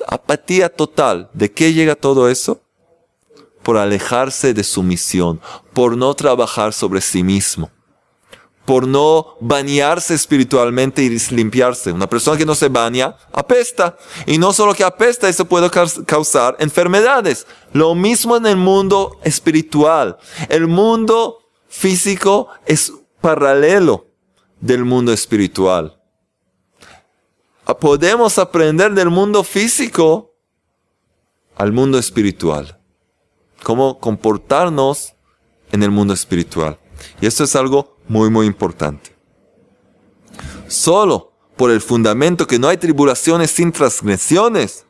Apatía 0.07 0.71
total. 0.71 1.29
¿De 1.35 1.53
qué 1.53 1.75
llega 1.75 1.95
todo 1.95 2.31
eso? 2.31 2.64
Por 3.65 3.77
alejarse 3.77 4.55
de 4.55 4.63
su 4.63 4.83
misión, 4.83 5.41
por 5.73 5.97
no 5.97 6.15
trabajar 6.15 6.73
sobre 6.73 7.01
sí 7.01 7.25
mismo, 7.25 7.71
por 8.65 8.87
no 8.87 9.37
bañarse 9.41 10.15
espiritualmente 10.15 11.03
y 11.03 11.19
limpiarse. 11.35 11.93
Una 11.93 12.09
persona 12.09 12.39
que 12.39 12.47
no 12.47 12.55
se 12.55 12.69
baña 12.69 13.17
apesta. 13.33 13.97
Y 14.27 14.39
no 14.39 14.53
solo 14.53 14.75
que 14.75 14.85
apesta, 14.85 15.29
eso 15.29 15.45
puede 15.45 15.71
causar 16.07 16.57
enfermedades. 16.59 17.47
Lo 17.73 17.95
mismo 17.95 18.37
en 18.37 18.47
el 18.47 18.57
mundo 18.57 19.19
espiritual. 19.25 20.17
El 20.49 20.67
mundo 20.67 21.39
físico 21.69 22.49
es 22.67 22.93
paralelo 23.21 24.07
del 24.61 24.85
mundo 24.85 25.13
espiritual. 25.13 26.01
Podemos 27.81 28.39
aprender 28.39 28.93
del 28.93 29.11
mundo 29.11 29.43
físico 29.43 30.35
al 31.57 31.73
mundo 31.73 31.99
espiritual. 31.99 32.79
Cómo 33.65 33.99
comportarnos 33.99 35.15
en 35.73 35.83
el 35.83 35.91
mundo 35.91 36.15
espiritual. 36.15 36.79
Y 37.21 37.27
esto 37.27 37.43
es 37.43 37.57
algo 37.57 37.97
muy, 38.07 38.31
muy 38.31 38.47
importante. 38.47 39.17
Solo 40.69 41.33
por 41.57 41.71
el 41.71 41.81
fundamento 41.81 42.47
que 42.47 42.59
no 42.59 42.69
hay 42.69 42.77
tribulaciones 42.77 43.51
sin 43.51 43.73
transgresiones, 43.73 44.87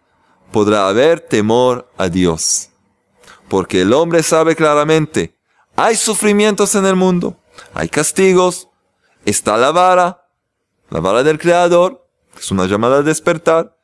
podrá 0.53 0.89
haber 0.89 1.21
temor 1.21 1.91
a 1.97 2.09
Dios. 2.09 2.71
Porque 3.49 3.83
el 3.83 3.93
hombre 3.93 4.23
sabe 4.23 4.57
claramente, 4.57 5.39
hay 5.77 5.97
sufrimientos 5.97 6.75
en 6.75 6.87
el 6.87 6.97
mundo, 6.97 7.37
hay 7.75 7.89
castigos, 7.89 8.69
está 9.25 9.57
la 9.57 9.71
vara, 9.71 10.27
la 10.91 11.01
vara 11.01 11.23
del 11.23 11.39
Creador, 11.39 12.09
es 12.37 12.51
una 12.51 12.67
llamada 12.67 12.99
a 12.99 13.03
despertar, 13.03 13.77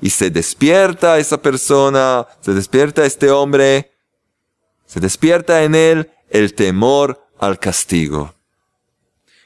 y 0.00 0.10
se 0.10 0.30
despierta 0.30 1.18
esa 1.18 1.42
persona, 1.42 2.26
se 2.40 2.54
despierta 2.54 3.04
este 3.04 3.30
hombre, 3.30 3.95
se 4.86 5.00
despierta 5.00 5.62
en 5.62 5.74
él 5.74 6.10
el 6.30 6.54
temor 6.54 7.26
al 7.38 7.58
castigo. 7.58 8.34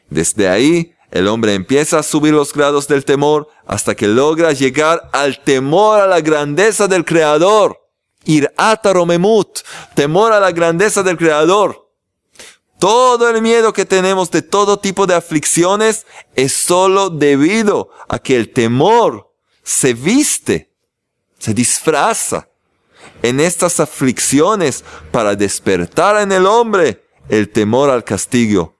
Desde 0.08 0.48
ahí, 0.48 0.94
el 1.10 1.26
hombre 1.26 1.54
empieza 1.54 1.98
a 1.98 2.02
subir 2.02 2.32
los 2.32 2.52
grados 2.52 2.86
del 2.86 3.04
temor 3.04 3.48
hasta 3.66 3.94
que 3.94 4.06
logra 4.06 4.52
llegar 4.52 5.08
al 5.12 5.42
temor 5.42 6.00
a 6.00 6.06
la 6.06 6.20
grandeza 6.20 6.86
del 6.86 7.04
Creador. 7.04 7.78
Ir 8.24 8.52
ataromemut, 8.56 9.60
temor 9.94 10.32
a 10.32 10.40
la 10.40 10.52
grandeza 10.52 11.02
del 11.02 11.16
Creador. 11.16 11.88
Todo 12.78 13.28
el 13.28 13.42
miedo 13.42 13.72
que 13.72 13.84
tenemos 13.84 14.30
de 14.30 14.42
todo 14.42 14.78
tipo 14.78 15.06
de 15.06 15.14
aflicciones 15.14 16.06
es 16.34 16.52
solo 16.52 17.10
debido 17.10 17.90
a 18.08 18.18
que 18.18 18.36
el 18.36 18.52
temor 18.52 19.32
se 19.62 19.94
viste, 19.94 20.72
se 21.38 21.54
disfraza 21.54 22.49
en 23.22 23.40
estas 23.40 23.80
aflicciones 23.80 24.84
para 25.10 25.34
despertar 25.34 26.20
en 26.20 26.32
el 26.32 26.46
hombre 26.46 27.04
el 27.28 27.48
temor 27.50 27.90
al 27.90 28.04
castigo. 28.04 28.76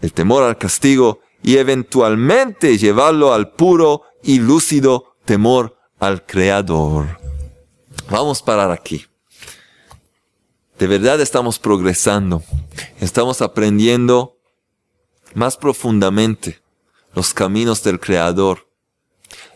El 0.00 0.12
temor 0.12 0.42
al 0.42 0.58
castigo 0.58 1.20
y 1.42 1.56
eventualmente 1.56 2.78
llevarlo 2.78 3.32
al 3.32 3.52
puro 3.52 4.02
y 4.22 4.38
lúcido 4.38 5.16
temor 5.24 5.76
al 5.98 6.24
Creador. 6.24 7.18
Vamos 8.10 8.42
a 8.42 8.44
parar 8.44 8.70
aquí 8.70 9.06
de 10.78 10.86
verdad 10.86 11.20
estamos 11.20 11.58
progresando, 11.58 12.42
estamos 13.00 13.42
aprendiendo 13.42 14.38
más 15.34 15.56
profundamente 15.56 16.62
los 17.14 17.34
caminos 17.34 17.82
del 17.82 17.98
Creador, 17.98 18.68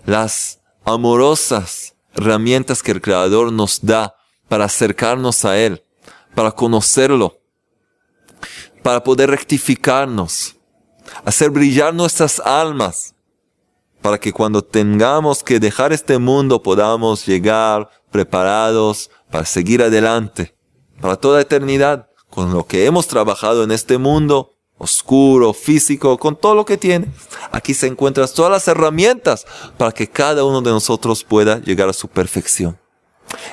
las 0.05 0.61
amorosas 0.85 1.92
herramientas 2.15 2.83
que 2.83 2.93
el 2.93 3.01
Creador 3.01 3.53
nos 3.53 3.81
da 3.85 4.15
para 4.49 4.65
acercarnos 4.65 5.45
a 5.45 5.59
Él, 5.59 5.85
para 6.35 6.53
conocerlo, 6.53 7.41
para 8.83 9.03
poder 9.03 9.31
rectificarnos, 9.31 10.57
hacer 11.25 11.51
brillar 11.51 11.95
nuestras 11.95 12.41
almas, 12.41 13.15
para 14.01 14.19
que 14.19 14.33
cuando 14.33 14.63
tengamos 14.63 15.43
que 15.43 15.61
dejar 15.61 15.93
este 15.93 16.19
mundo 16.19 16.63
podamos 16.63 17.25
llegar 17.25 17.89
preparados 18.11 19.11
para 19.31 19.45
seguir 19.45 19.83
adelante, 19.83 20.57
para 21.01 21.17
toda 21.17 21.41
eternidad, 21.41 22.09
con 22.29 22.53
lo 22.53 22.67
que 22.67 22.87
hemos 22.87 23.07
trabajado 23.07 23.63
en 23.63 23.71
este 23.71 23.99
mundo 23.99 24.52
oscuro, 24.83 25.53
físico, 25.53 26.19
con 26.19 26.37
todo 26.37 26.57
lo 26.57 26.65
que 26.65 26.77
tiene. 26.77 27.07
Aquí 27.53 27.73
se 27.73 27.87
encuentran 27.87 28.29
todas 28.35 28.51
las 28.51 28.67
herramientas 28.67 29.47
para 29.79 29.93
que 29.93 30.09
cada 30.09 30.45
uno 30.45 30.61
de 30.61 30.71
nosotros 30.71 31.23
pueda 31.23 31.61
llegar 31.61 31.89
a 31.89 31.93
su 31.93 32.09
perfección. 32.09 32.79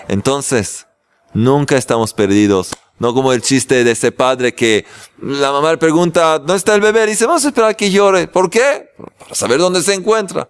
Entonces, 0.08 0.88
nunca 1.34 1.78
estamos 1.78 2.14
perdidos. 2.14 2.72
No 2.98 3.14
como 3.14 3.32
el 3.32 3.42
chiste 3.42 3.84
de 3.84 3.92
ese 3.92 4.12
padre 4.12 4.54
que 4.56 4.86
la 5.22 5.52
mamá 5.52 5.72
le 5.72 5.78
pregunta, 5.78 6.40
¿dónde 6.40 6.56
está 6.56 6.74
el 6.74 6.82
bebé? 6.82 7.04
Y 7.04 7.12
dice, 7.12 7.28
vamos 7.28 7.46
a 7.46 7.50
esperar 7.50 7.70
a 7.70 7.74
que 7.76 7.92
llore. 7.92 8.28
¿Por 8.28 8.50
qué? 8.50 8.90
Para 9.20 9.36
saber 9.36 9.60
dónde 9.60 9.82
se 9.84 9.94
encuentra. 9.94 10.50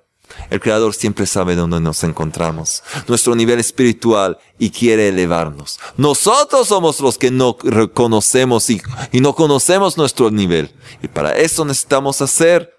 El 0.49 0.59
Creador 0.59 0.93
siempre 0.93 1.25
sabe 1.25 1.55
dónde 1.55 1.79
nos 1.79 2.03
encontramos, 2.03 2.83
nuestro 3.07 3.35
nivel 3.35 3.59
espiritual 3.59 4.37
y 4.57 4.69
quiere 4.69 5.09
elevarnos. 5.09 5.79
Nosotros 5.97 6.67
somos 6.67 6.99
los 6.99 7.17
que 7.17 7.31
no 7.31 7.57
reconocemos 7.63 8.69
y, 8.69 8.81
y 9.11 9.21
no 9.21 9.35
conocemos 9.35 9.97
nuestro 9.97 10.31
nivel. 10.31 10.71
Y 11.01 11.07
para 11.07 11.37
eso 11.37 11.65
necesitamos 11.65 12.21
hacer 12.21 12.73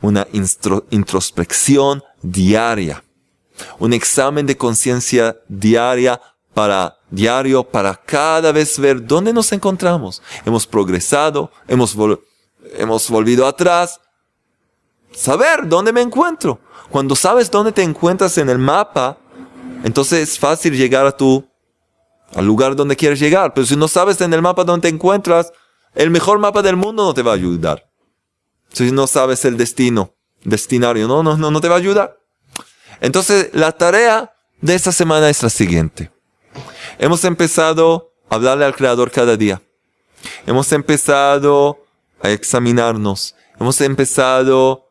una 0.00 0.26
introspección 0.90 2.02
diaria, 2.22 3.04
un 3.78 3.92
examen 3.92 4.46
de 4.46 4.56
conciencia 4.56 5.36
diaria 5.48 6.20
para 6.54 6.96
diario 7.10 7.62
para 7.64 7.94
cada 7.94 8.52
vez 8.52 8.78
ver 8.78 9.06
dónde 9.06 9.32
nos 9.32 9.52
encontramos. 9.52 10.22
Hemos 10.44 10.66
progresado, 10.66 11.50
hemos, 11.68 11.96
hemos 12.76 13.08
volvido 13.08 13.46
atrás, 13.46 14.00
saber 15.12 15.68
dónde 15.68 15.92
me 15.92 16.00
encuentro. 16.00 16.60
Cuando 16.90 17.14
sabes 17.14 17.50
dónde 17.50 17.72
te 17.72 17.82
encuentras 17.82 18.36
en 18.38 18.48
el 18.48 18.58
mapa, 18.58 19.18
entonces 19.84 20.28
es 20.28 20.38
fácil 20.38 20.76
llegar 20.76 21.06
a 21.06 21.16
tu, 21.16 21.44
al 22.34 22.44
lugar 22.44 22.74
donde 22.76 22.96
quieres 22.96 23.20
llegar. 23.20 23.54
Pero 23.54 23.66
si 23.66 23.76
no 23.76 23.88
sabes 23.88 24.20
en 24.20 24.32
el 24.32 24.42
mapa 24.42 24.64
dónde 24.64 24.88
te 24.88 24.94
encuentras, 24.94 25.52
el 25.94 26.10
mejor 26.10 26.38
mapa 26.38 26.62
del 26.62 26.76
mundo 26.76 27.04
no 27.04 27.14
te 27.14 27.22
va 27.22 27.32
a 27.32 27.34
ayudar. 27.34 27.88
Si 28.72 28.90
no 28.92 29.06
sabes 29.06 29.44
el 29.44 29.56
destino, 29.56 30.14
destinario, 30.44 31.08
no, 31.08 31.22
no, 31.22 31.36
no, 31.36 31.50
no 31.50 31.60
te 31.60 31.68
va 31.68 31.76
a 31.76 31.78
ayudar. 31.78 32.18
Entonces, 33.00 33.50
la 33.52 33.72
tarea 33.72 34.34
de 34.60 34.74
esta 34.74 34.92
semana 34.92 35.28
es 35.30 35.42
la 35.42 35.50
siguiente. 35.50 36.10
Hemos 36.98 37.24
empezado 37.24 38.12
a 38.28 38.34
hablarle 38.34 38.64
al 38.64 38.76
Creador 38.76 39.10
cada 39.10 39.36
día. 39.36 39.62
Hemos 40.46 40.70
empezado 40.72 41.82
a 42.22 42.30
examinarnos. 42.30 43.34
Hemos 43.58 43.80
empezado 43.80 44.89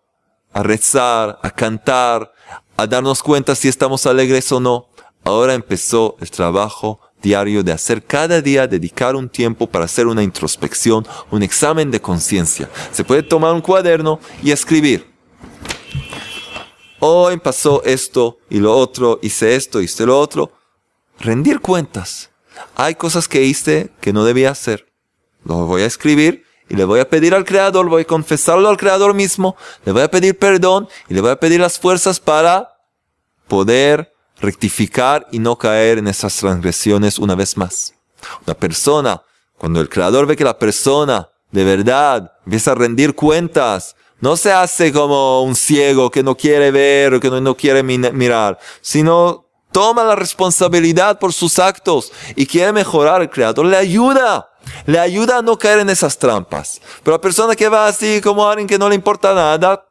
a 0.53 0.63
rezar, 0.63 1.39
a 1.41 1.51
cantar, 1.51 2.33
a 2.77 2.88
darnos 2.88 3.21
cuenta 3.21 3.55
si 3.55 3.67
estamos 3.67 4.05
alegres 4.05 4.51
o 4.51 4.59
no. 4.59 4.88
Ahora 5.23 5.53
empezó 5.53 6.15
el 6.19 6.31
trabajo 6.31 6.99
diario 7.21 7.63
de 7.63 7.71
hacer 7.71 8.03
cada 8.03 8.41
día, 8.41 8.67
dedicar 8.67 9.15
un 9.15 9.29
tiempo 9.29 9.67
para 9.67 9.85
hacer 9.85 10.07
una 10.07 10.23
introspección, 10.23 11.05
un 11.31 11.43
examen 11.43 11.91
de 11.91 12.01
conciencia. 12.01 12.69
Se 12.91 13.03
puede 13.03 13.23
tomar 13.23 13.53
un 13.53 13.62
cuaderno 13.62 14.19
y 14.41 14.51
escribir. 14.51 15.09
Hoy 16.99 17.38
pasó 17.38 17.83
esto 17.83 18.39
y 18.49 18.59
lo 18.59 18.75
otro, 18.75 19.19
hice 19.21 19.55
esto, 19.55 19.81
hice 19.81 20.05
lo 20.05 20.19
otro. 20.19 20.51
Rendir 21.19 21.59
cuentas. 21.59 22.29
Hay 22.75 22.95
cosas 22.95 23.27
que 23.27 23.43
hice 23.43 23.89
que 24.01 24.13
no 24.13 24.25
debía 24.25 24.51
hacer. 24.51 24.88
Lo 25.45 25.65
voy 25.65 25.83
a 25.83 25.85
escribir 25.85 26.45
y 26.69 26.75
le 26.75 26.86
voy 26.86 26.99
a 26.99 27.10
pedir 27.10 27.34
al 27.34 27.43
Creador, 27.43 27.89
voy 27.89 28.03
a 28.03 28.05
confesarlo 28.05 28.69
al 28.69 28.77
Creador 28.77 29.13
mismo, 29.13 29.58
le 29.86 29.91
voy 29.91 30.03
a 30.03 30.12
pedir 30.12 30.38
perdón 30.38 30.88
y 31.10 31.15
le 31.15 31.21
voy 31.21 31.32
a 31.32 31.39
pedir 31.39 31.60
las 31.60 31.79
fuerzas 31.79 32.19
para 32.19 32.77
poder 33.47 34.13
rectificar 34.39 35.27
y 35.32 35.39
no 35.39 35.58
caer 35.58 35.97
en 35.97 36.08
esas 36.08 36.36
transgresiones 36.38 37.17
una 37.17 37.36
vez 37.36 37.58
más. 37.58 37.95
Una 38.45 38.53
persona, 38.53 39.21
cuando 39.58 39.82
el 39.82 39.89
Creador 39.89 40.27
ve 40.27 40.38
que 40.38 40.43
la 40.43 40.58
persona 40.58 41.27
de 41.51 41.63
verdad 41.63 42.32
empieza 42.45 42.71
a 42.71 42.75
rendir 42.75 43.15
cuentas, 43.15 43.95
no 44.21 44.38
se 44.38 44.51
hace 44.51 44.93
como 44.93 45.41
un 45.43 45.55
ciego 45.55 46.12
que 46.12 46.21
no 46.21 46.36
quiere 46.36 46.71
ver 46.71 47.15
o 47.15 47.19
que 47.19 47.29
no, 47.29 47.41
no 47.41 47.55
quiere 47.55 47.82
mirar, 47.82 48.60
sino 48.82 49.47
toma 49.71 50.03
la 50.03 50.15
responsabilidad 50.15 51.17
por 51.17 51.34
sus 51.34 51.58
actos 51.58 52.12
y 52.36 52.45
quiere 52.45 52.71
mejorar, 52.73 53.21
el 53.21 53.29
Creador 53.29 53.65
le 53.65 53.77
ayuda 53.77 54.48
le 54.86 54.99
ayuda 54.99 55.38
a 55.38 55.41
no 55.41 55.58
caer 55.58 55.79
en 55.79 55.89
esas 55.89 56.17
trampas. 56.17 56.82
Pero 57.03 57.17
la 57.17 57.21
persona 57.21 57.55
que 57.55 57.69
va 57.69 57.88
así 57.88 58.21
como 58.21 58.47
alguien 58.47 58.67
que 58.67 58.77
no 58.77 58.89
le 58.89 58.95
importa 58.95 59.34
nada, 59.34 59.86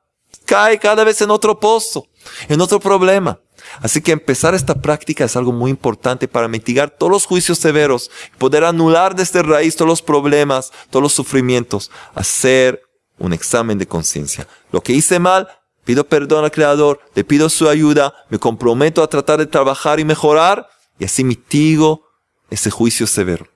cae 0.44 0.78
cada 0.78 1.04
vez 1.04 1.20
en 1.22 1.30
otro 1.30 1.58
pozo, 1.58 2.06
en 2.48 2.60
otro 2.60 2.80
problema. 2.80 3.38
Así 3.80 4.00
que 4.00 4.12
empezar 4.12 4.54
esta 4.54 4.74
práctica 4.74 5.24
es 5.24 5.36
algo 5.36 5.52
muy 5.52 5.70
importante 5.70 6.26
para 6.28 6.48
mitigar 6.48 6.90
todos 6.90 7.12
los 7.12 7.26
juicios 7.26 7.58
severos, 7.58 8.10
poder 8.38 8.64
anular 8.64 9.14
desde 9.14 9.42
raíz 9.42 9.76
todos 9.76 9.88
los 9.88 10.02
problemas, 10.02 10.72
todos 10.90 11.02
los 11.02 11.12
sufrimientos, 11.12 11.90
hacer 12.14 12.82
un 13.18 13.32
examen 13.32 13.78
de 13.78 13.86
conciencia. 13.86 14.46
Lo 14.72 14.80
que 14.80 14.92
hice 14.92 15.18
mal, 15.18 15.48
pido 15.84 16.04
perdón 16.04 16.44
al 16.44 16.50
Creador, 16.50 17.00
le 17.14 17.24
pido 17.24 17.48
su 17.48 17.68
ayuda, 17.68 18.14
me 18.30 18.38
comprometo 18.38 19.02
a 19.02 19.08
tratar 19.08 19.38
de 19.38 19.46
trabajar 19.46 20.00
y 20.00 20.04
mejorar 20.04 20.68
y 20.98 21.04
así 21.04 21.24
mitigo 21.24 22.04
ese 22.50 22.70
juicio 22.70 23.06
severo. 23.06 23.46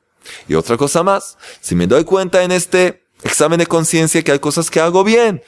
Y 0.48 0.54
otra 0.54 0.76
cosa 0.76 1.02
más, 1.02 1.36
si 1.60 1.74
me 1.74 1.86
doy 1.86 2.04
cuenta 2.04 2.42
en 2.42 2.52
este 2.52 3.04
examen 3.22 3.58
de 3.58 3.66
conciencia 3.66 4.22
que 4.22 4.32
hay 4.32 4.38
cosas 4.38 4.70
que 4.70 4.80
hago 4.80 5.04
bien, 5.04 5.42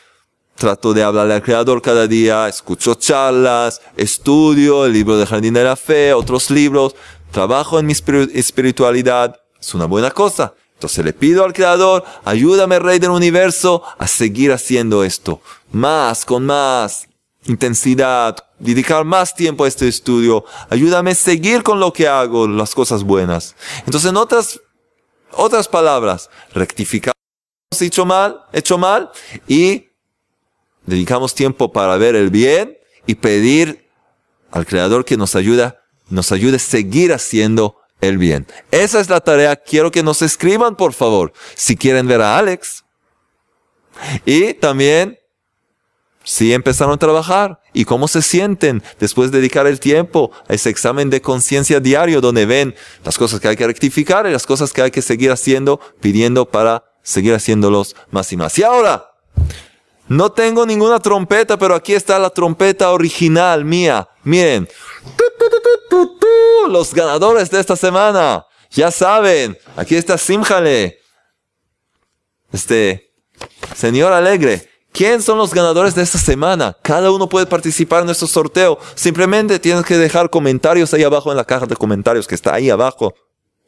trato 0.56 0.92
de 0.94 1.02
hablarle 1.02 1.34
al 1.34 1.42
Creador 1.42 1.82
cada 1.82 2.06
día, 2.06 2.48
escucho 2.48 2.94
charlas, 2.94 3.80
estudio 3.96 4.86
el 4.86 4.92
libro 4.92 5.16
de 5.16 5.26
Jardín 5.26 5.54
de 5.54 5.64
la 5.64 5.76
Fe, 5.76 6.12
otros 6.12 6.50
libros, 6.50 6.94
trabajo 7.30 7.78
en 7.78 7.86
mi 7.86 7.92
espiritualidad, 7.92 9.40
es 9.60 9.74
una 9.74 9.86
buena 9.86 10.10
cosa. 10.10 10.54
Entonces 10.74 11.04
le 11.04 11.12
pido 11.12 11.44
al 11.44 11.52
Creador, 11.52 12.04
ayúdame 12.24 12.78
Rey 12.78 12.98
del 12.98 13.10
Universo 13.10 13.82
a 13.98 14.06
seguir 14.06 14.52
haciendo 14.52 15.04
esto, 15.04 15.40
más, 15.72 16.24
con 16.24 16.46
más 16.46 17.08
intensidad, 17.46 18.36
dedicar 18.58 19.04
más 19.04 19.34
tiempo 19.34 19.64
a 19.64 19.68
este 19.68 19.88
estudio, 19.88 20.44
ayúdame 20.70 21.10
a 21.10 21.14
seguir 21.14 21.62
con 21.62 21.80
lo 21.80 21.92
que 21.92 22.08
hago, 22.08 22.48
las 22.48 22.74
cosas 22.74 23.04
buenas. 23.04 23.54
Entonces 23.86 24.10
en 24.10 24.16
otras 24.16 24.60
otras 25.36 25.68
palabras, 25.68 26.30
rectificamos 26.52 27.14
hecho 27.80 28.04
mal, 28.04 28.44
hecho 28.52 28.78
mal 28.78 29.10
y 29.48 29.88
dedicamos 30.86 31.34
tiempo 31.34 31.72
para 31.72 31.96
ver 31.96 32.14
el 32.14 32.30
bien 32.30 32.76
y 33.06 33.16
pedir 33.16 33.88
al 34.50 34.66
Creador 34.66 35.04
que 35.04 35.16
nos 35.16 35.34
ayuda, 35.34 35.80
nos 36.08 36.30
ayude 36.32 36.56
a 36.56 36.60
seguir 36.60 37.12
haciendo 37.12 37.80
el 38.00 38.18
bien. 38.18 38.46
Esa 38.70 39.00
es 39.00 39.08
la 39.08 39.20
tarea. 39.20 39.56
Quiero 39.56 39.90
que 39.90 40.02
nos 40.02 40.22
escriban, 40.22 40.76
por 40.76 40.92
favor, 40.92 41.32
si 41.54 41.76
quieren 41.76 42.06
ver 42.06 42.20
a 42.20 42.38
Alex. 42.38 42.84
Y 44.24 44.54
también 44.54 45.18
si 46.24 46.52
empezaron 46.52 46.94
a 46.94 46.98
trabajar 46.98 47.60
y 47.72 47.84
cómo 47.84 48.08
se 48.08 48.22
sienten 48.22 48.82
después 48.98 49.30
de 49.30 49.38
dedicar 49.38 49.66
el 49.66 49.78
tiempo 49.78 50.32
a 50.48 50.54
ese 50.54 50.70
examen 50.70 51.10
de 51.10 51.20
conciencia 51.20 51.80
diario 51.80 52.20
donde 52.20 52.46
ven 52.46 52.74
las 53.04 53.16
cosas 53.18 53.40
que 53.40 53.48
hay 53.48 53.56
que 53.56 53.66
rectificar 53.66 54.26
y 54.26 54.32
las 54.32 54.46
cosas 54.46 54.72
que 54.72 54.82
hay 54.82 54.90
que 54.90 55.02
seguir 55.02 55.30
haciendo, 55.30 55.78
pidiendo 56.00 56.46
para 56.46 56.84
seguir 57.02 57.34
haciéndolos 57.34 57.94
más 58.10 58.32
y 58.32 58.36
más. 58.36 58.58
Y 58.58 58.62
ahora, 58.62 59.12
no 60.08 60.32
tengo 60.32 60.66
ninguna 60.66 60.98
trompeta, 60.98 61.58
pero 61.58 61.74
aquí 61.74 61.92
está 61.92 62.18
la 62.18 62.30
trompeta 62.30 62.90
original 62.90 63.64
mía. 63.64 64.08
Miren, 64.22 64.68
los 66.68 66.94
ganadores 66.94 67.50
de 67.50 67.60
esta 67.60 67.76
semana. 67.76 68.46
Ya 68.70 68.90
saben, 68.90 69.56
aquí 69.76 69.94
está 69.94 70.18
Simjale. 70.18 70.98
Este, 72.52 73.12
señor 73.74 74.12
Alegre. 74.12 74.73
¿Quién 74.94 75.20
son 75.20 75.38
los 75.38 75.52
ganadores 75.52 75.96
de 75.96 76.02
esta 76.02 76.18
semana? 76.18 76.76
Cada 76.80 77.10
uno 77.10 77.28
puede 77.28 77.46
participar 77.46 78.02
en 78.02 78.06
nuestro 78.06 78.28
sorteo. 78.28 78.78
Simplemente 78.94 79.58
tienes 79.58 79.84
que 79.84 79.98
dejar 79.98 80.30
comentarios 80.30 80.94
ahí 80.94 81.02
abajo 81.02 81.32
en 81.32 81.36
la 81.36 81.44
caja 81.44 81.66
de 81.66 81.74
comentarios 81.74 82.28
que 82.28 82.36
está 82.36 82.54
ahí 82.54 82.70
abajo. 82.70 83.12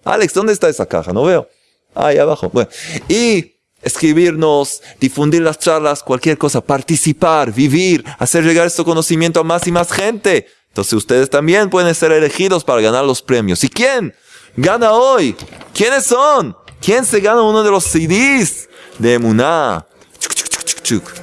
Alex, 0.05 0.33
¿dónde 0.35 0.53
está 0.53 0.69
esa 0.69 0.87
caja? 0.87 1.13
No 1.13 1.25
veo. 1.25 1.49
Ahí 1.97 2.19
abajo. 2.19 2.49
Bueno. 2.51 2.71
Y 3.09 3.57
escribirnos, 3.83 4.83
difundir 5.01 5.43
las 5.43 5.59
charlas, 5.59 6.01
cualquier 6.05 6.39
cosa, 6.39 6.61
participar, 6.61 7.53
vivir, 7.53 8.05
hacer 8.21 8.45
llegar 8.45 8.69
este 8.69 8.85
conocimiento 8.85 9.41
a 9.41 9.43
más 9.43 9.67
y 9.67 9.73
más 9.73 9.91
gente. 9.91 10.47
Entonces 10.69 10.93
ustedes 10.93 11.29
también 11.29 11.71
pueden 11.71 11.93
ser 11.97 12.13
elegidos 12.13 12.63
para 12.63 12.81
ganar 12.81 13.05
los 13.05 13.21
premios. 13.21 13.65
¿Y 13.65 13.69
quién 13.69 14.15
gana 14.57 14.93
hoy? 14.93 15.35
¿Quiénes 15.75 16.05
son? 16.05 16.57
¿Quién 16.81 17.05
se 17.05 17.19
gana 17.19 17.43
uno 17.43 17.65
de 17.65 17.71
los 17.73 17.83
CDs 17.83 18.69
de 19.01 19.19
Muná? 19.19 19.86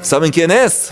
¿Saben 0.02 0.32
quién 0.32 0.52
es? 0.52 0.90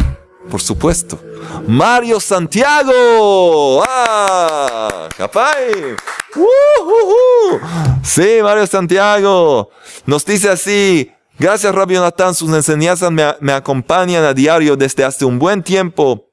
Por 0.50 0.62
supuesto. 0.62 1.20
Mario 1.68 2.20
Santiago. 2.20 3.84
¡Ah! 3.88 5.10
¡Capay! 5.18 5.96
¡Uh, 6.36 7.58
Sí, 8.04 8.40
Mario 8.42 8.66
Santiago. 8.68 9.70
Nos 10.06 10.26
dice 10.26 10.50
así. 10.50 11.12
Gracias, 11.38 11.74
Rabbi 11.76 11.96
Jonathan. 11.96 12.34
Sus 12.34 12.50
enseñanzas 12.54 13.12
me, 13.12 13.24
me 13.42 13.52
acompañan 13.52 14.24
a 14.24 14.34
diario 14.34 14.78
desde 14.78 15.04
hace 15.04 15.26
un 15.26 15.38
buen 15.38 15.64
tiempo. 15.64 16.30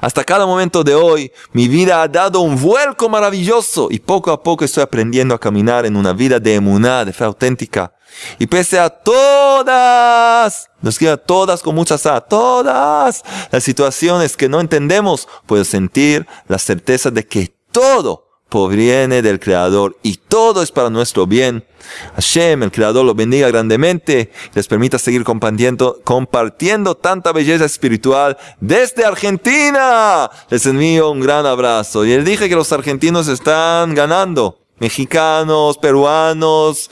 Hasta 0.00 0.24
cada 0.24 0.46
momento 0.46 0.82
de 0.82 0.94
hoy, 0.94 1.30
mi 1.52 1.68
vida 1.68 2.00
ha 2.00 2.08
dado 2.08 2.40
un 2.40 2.58
vuelco 2.60 3.08
maravilloso 3.10 3.88
y 3.90 3.98
poco 3.98 4.30
a 4.30 4.42
poco 4.42 4.64
estoy 4.64 4.82
aprendiendo 4.82 5.34
a 5.34 5.38
caminar 5.38 5.84
en 5.84 5.96
una 5.96 6.14
vida 6.14 6.40
de 6.40 6.54
emuná, 6.54 7.04
de 7.04 7.12
fe 7.12 7.24
auténtica. 7.24 7.93
Y 8.38 8.46
pese 8.46 8.78
a 8.78 8.90
todas, 8.90 10.70
nos 10.80 10.98
queda 10.98 11.16
todas 11.16 11.62
con 11.62 11.74
muchas 11.74 12.06
A, 12.06 12.20
todas 12.20 13.22
las 13.50 13.64
situaciones 13.64 14.36
que 14.36 14.48
no 14.48 14.60
entendemos, 14.60 15.28
puedo 15.46 15.64
sentir 15.64 16.26
la 16.48 16.58
certeza 16.58 17.10
de 17.10 17.26
que 17.26 17.54
todo 17.72 18.24
proviene 18.54 19.20
del 19.20 19.40
Creador 19.40 19.96
y 20.04 20.16
todo 20.16 20.62
es 20.62 20.70
para 20.70 20.88
nuestro 20.88 21.26
bien. 21.26 21.66
Hashem, 22.14 22.62
el 22.62 22.70
Creador, 22.70 23.04
lo 23.04 23.12
bendiga 23.12 23.48
grandemente, 23.48 24.30
les 24.54 24.68
permita 24.68 24.96
seguir 24.96 25.24
compartiendo, 25.24 26.00
compartiendo 26.04 26.94
tanta 26.94 27.32
belleza 27.32 27.64
espiritual 27.64 28.36
desde 28.60 29.04
Argentina. 29.04 30.30
Les 30.50 30.64
envío 30.66 31.10
un 31.10 31.18
gran 31.18 31.46
abrazo. 31.46 32.04
Y 32.04 32.12
él 32.12 32.24
dije 32.24 32.48
que 32.48 32.54
los 32.54 32.70
argentinos 32.72 33.26
están 33.26 33.92
ganando. 33.94 34.60
Mexicanos, 34.78 35.76
peruanos, 35.78 36.90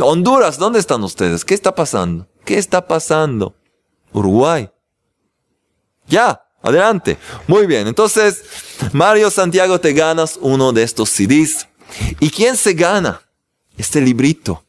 Honduras, 0.00 0.58
¿dónde 0.58 0.78
están 0.78 1.02
ustedes? 1.02 1.44
¿Qué 1.44 1.54
está 1.54 1.74
pasando? 1.74 2.26
¿Qué 2.44 2.58
está 2.58 2.86
pasando? 2.86 3.54
Uruguay. 4.12 4.70
Ya, 6.06 6.42
adelante. 6.62 7.18
Muy 7.46 7.66
bien, 7.66 7.86
entonces, 7.86 8.42
Mario 8.92 9.30
Santiago, 9.30 9.80
te 9.80 9.92
ganas 9.92 10.38
uno 10.40 10.72
de 10.72 10.82
estos 10.82 11.10
CDs. 11.10 11.68
¿Y 12.20 12.30
quién 12.30 12.56
se 12.56 12.72
gana? 12.72 13.22
Este 13.76 14.00
librito. 14.00 14.64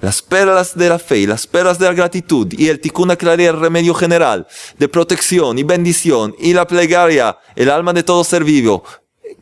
Las 0.00 0.20
perlas 0.20 0.76
de 0.76 0.88
la 0.88 0.98
fe 0.98 1.18
y 1.18 1.26
las 1.26 1.46
perlas 1.46 1.78
de 1.78 1.86
la 1.86 1.92
gratitud 1.92 2.52
y 2.52 2.68
el 2.68 2.80
tikkun 2.80 3.10
el 3.10 3.60
remedio 3.60 3.94
general 3.94 4.48
de 4.76 4.88
protección 4.88 5.58
y 5.58 5.62
bendición 5.62 6.34
y 6.40 6.52
la 6.54 6.66
plegaria, 6.66 7.38
el 7.54 7.70
alma 7.70 7.92
de 7.92 8.02
todo 8.02 8.24
ser 8.24 8.42
vivo, 8.42 8.82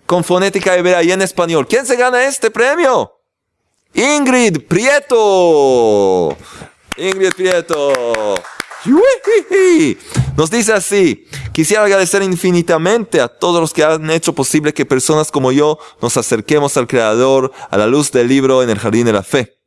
con 0.05 0.23
fonética 0.23 0.77
hebrea 0.77 1.03
y 1.03 1.13
en 1.13 1.23
español. 1.23 1.67
¿Quién 1.67 1.87
se 1.87 1.97
gana 1.97 2.27
este 2.27 2.51
premio? 2.51 3.20
Ingrid 3.95 4.67
Prieto. 4.67 6.37
Ingrid 6.97 7.33
Prieto. 7.35 8.35
Nos 10.37 10.51
dice 10.51 10.73
así, 10.73 11.27
quisiera 11.53 11.85
agradecer 11.85 12.23
infinitamente 12.23 13.21
a 13.21 13.29
todos 13.29 13.61
los 13.61 13.75
que 13.75 13.85
han 13.85 14.11
hecho 14.11 14.35
posible 14.35 14.73
que 14.73 14.87
personas 14.87 15.31
como 15.31 15.53
yo 15.53 15.79
nos 16.01 16.17
acerquemos 16.17 16.77
al 16.77 16.87
Creador 16.87 17.53
a 17.71 17.77
la 17.77 17.87
luz 17.87 18.11
del 18.11 18.29
libro 18.29 18.63
en 18.63 18.71
el 18.71 18.79
Jardín 18.79 19.05
de 19.05 19.13
la 19.13 19.23
Fe. 19.23 19.59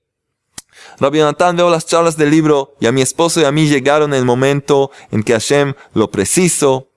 Rabbi 0.99 1.19
Jonathan 1.19 1.55
veo 1.55 1.69
las 1.69 1.85
charlas 1.85 2.17
del 2.17 2.31
libro 2.31 2.75
y 2.79 2.87
a 2.87 2.91
mi 2.91 3.01
esposo 3.01 3.41
y 3.41 3.45
a 3.45 3.51
mí 3.51 3.67
llegaron 3.67 4.13
el 4.13 4.25
momento 4.25 4.91
en 5.11 5.23
que 5.23 5.33
Hashem 5.33 5.73
lo 5.93 6.09
preciso 6.09 6.89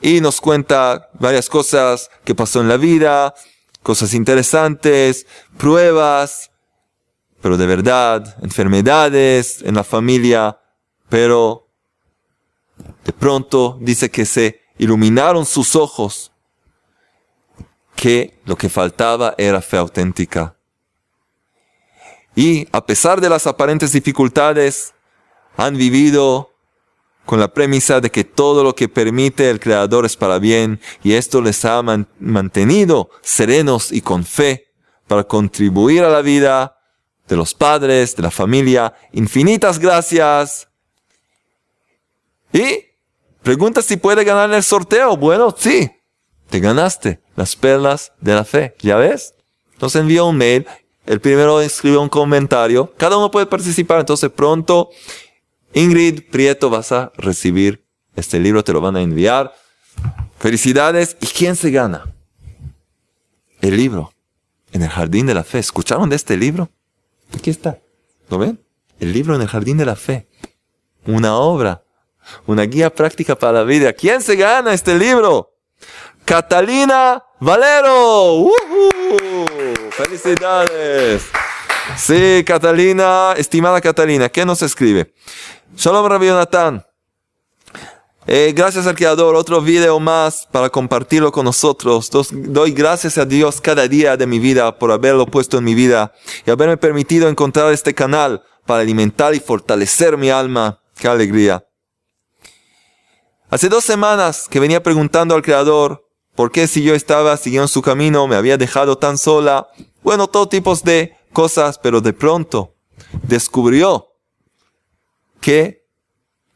y 0.00 0.20
nos 0.20 0.40
cuenta 0.40 1.10
varias 1.18 1.48
cosas 1.48 2.10
que 2.24 2.34
pasó 2.34 2.60
en 2.60 2.68
la 2.68 2.76
vida, 2.76 3.34
cosas 3.82 4.14
interesantes, 4.14 5.26
pruebas, 5.58 6.50
pero 7.40 7.56
de 7.56 7.66
verdad, 7.66 8.36
enfermedades 8.42 9.62
en 9.62 9.74
la 9.74 9.84
familia, 9.84 10.58
pero 11.08 11.68
de 13.04 13.12
pronto 13.12 13.78
dice 13.80 14.10
que 14.10 14.24
se 14.24 14.60
iluminaron 14.78 15.44
sus 15.46 15.76
ojos, 15.76 16.32
que 17.94 18.38
lo 18.44 18.56
que 18.56 18.68
faltaba 18.68 19.34
era 19.38 19.60
fe 19.60 19.76
auténtica. 19.76 20.56
Y 22.34 22.68
a 22.70 22.84
pesar 22.84 23.20
de 23.20 23.28
las 23.28 23.46
aparentes 23.46 23.92
dificultades, 23.92 24.94
han 25.56 25.76
vivido 25.76 26.54
con 27.24 27.40
la 27.40 27.52
premisa 27.52 28.00
de 28.00 28.10
que 28.10 28.24
todo 28.24 28.62
lo 28.62 28.74
que 28.74 28.88
permite 28.88 29.50
el 29.50 29.60
Creador 29.60 30.06
es 30.06 30.16
para 30.16 30.38
bien 30.38 30.80
y 31.02 31.12
esto 31.12 31.42
les 31.42 31.64
ha 31.64 31.82
mantenido 32.20 33.10
serenos 33.20 33.92
y 33.92 34.00
con 34.00 34.24
fe 34.24 34.68
para 35.08 35.24
contribuir 35.24 36.04
a 36.04 36.10
la 36.10 36.22
vida 36.22 36.77
de 37.28 37.36
los 37.36 37.54
padres, 37.54 38.16
de 38.16 38.22
la 38.22 38.30
familia. 38.30 38.94
Infinitas 39.12 39.78
gracias. 39.78 40.68
Y 42.52 42.84
pregunta 43.42 43.82
si 43.82 43.96
puede 43.96 44.24
ganar 44.24 44.52
el 44.52 44.62
sorteo. 44.62 45.16
Bueno, 45.16 45.54
sí, 45.56 45.90
te 46.48 46.60
ganaste 46.60 47.20
las 47.36 47.54
perlas 47.54 48.12
de 48.20 48.34
la 48.34 48.44
fe. 48.44 48.74
¿Ya 48.80 48.96
ves? 48.96 49.34
Entonces 49.74 50.00
envió 50.00 50.26
un 50.26 50.36
mail. 50.36 50.66
El 51.06 51.20
primero 51.20 51.60
escribió 51.60 52.00
un 52.00 52.08
comentario. 52.08 52.92
Cada 52.96 53.16
uno 53.18 53.30
puede 53.30 53.46
participar. 53.46 54.00
Entonces 54.00 54.30
pronto, 54.30 54.90
Ingrid 55.74 56.30
Prieto, 56.30 56.70
vas 56.70 56.92
a 56.92 57.12
recibir 57.16 57.84
este 58.16 58.40
libro. 58.40 58.64
Te 58.64 58.72
lo 58.72 58.80
van 58.80 58.96
a 58.96 59.02
enviar. 59.02 59.54
Felicidades. 60.38 61.16
¿Y 61.20 61.26
quién 61.26 61.56
se 61.56 61.70
gana? 61.70 62.12
El 63.60 63.76
libro. 63.76 64.12
En 64.72 64.82
el 64.82 64.88
jardín 64.88 65.26
de 65.26 65.34
la 65.34 65.44
fe. 65.44 65.58
¿Escucharon 65.58 66.08
de 66.08 66.16
este 66.16 66.36
libro? 66.36 66.70
Aquí 67.36 67.50
está. 67.50 67.78
¿Lo 68.28 68.38
ven? 68.38 68.64
El 69.00 69.12
libro 69.12 69.34
en 69.34 69.42
el 69.42 69.48
jardín 69.48 69.78
de 69.78 69.86
la 69.86 69.96
fe. 69.96 70.28
Una 71.06 71.36
obra. 71.36 71.84
Una 72.46 72.62
guía 72.62 72.94
práctica 72.94 73.36
para 73.36 73.60
la 73.60 73.64
vida. 73.64 73.92
¿Quién 73.92 74.20
se 74.20 74.36
gana 74.36 74.72
este 74.72 74.98
libro? 74.98 75.54
Catalina 76.24 77.24
Valero. 77.40 78.50
¡Felicidades! 79.90 81.22
Sí, 81.96 82.44
Catalina, 82.46 83.32
estimada 83.36 83.80
Catalina, 83.80 84.28
¿qué 84.28 84.44
nos 84.44 84.60
escribe? 84.62 85.14
Shalom 85.74 86.06
Rabbi 86.06 86.26
Jonathan. 86.26 86.84
Eh, 88.30 88.52
gracias 88.54 88.86
al 88.86 88.94
Creador, 88.94 89.34
otro 89.34 89.62
video 89.62 89.98
más 89.98 90.46
para 90.52 90.68
compartirlo 90.68 91.32
con 91.32 91.46
nosotros. 91.46 92.10
doy 92.30 92.72
gracias 92.72 93.16
a 93.16 93.24
Dios 93.24 93.58
cada 93.58 93.88
día 93.88 94.18
de 94.18 94.26
mi 94.26 94.38
vida 94.38 94.78
por 94.78 94.92
haberlo 94.92 95.24
puesto 95.24 95.56
en 95.56 95.64
mi 95.64 95.74
vida 95.74 96.12
y 96.44 96.50
haberme 96.50 96.76
permitido 96.76 97.30
encontrar 97.30 97.72
este 97.72 97.94
canal 97.94 98.42
para 98.66 98.82
alimentar 98.82 99.34
y 99.34 99.40
fortalecer 99.40 100.18
mi 100.18 100.28
alma. 100.28 100.78
¡Qué 100.94 101.08
alegría! 101.08 101.66
Hace 103.48 103.70
dos 103.70 103.84
semanas 103.84 104.46
que 104.46 104.60
venía 104.60 104.82
preguntando 104.82 105.34
al 105.34 105.40
Creador 105.40 106.06
por 106.34 106.52
qué 106.52 106.66
si 106.66 106.82
yo 106.82 106.94
estaba 106.94 107.34
siguiendo 107.38 107.66
su 107.66 107.80
camino 107.80 108.28
me 108.28 108.36
había 108.36 108.58
dejado 108.58 108.98
tan 108.98 109.16
sola. 109.16 109.68
Bueno, 110.02 110.26
todo 110.26 110.50
tipo 110.50 110.76
de 110.84 111.16
cosas, 111.32 111.78
pero 111.78 112.02
de 112.02 112.12
pronto 112.12 112.74
descubrió 113.22 114.08
que 115.40 115.77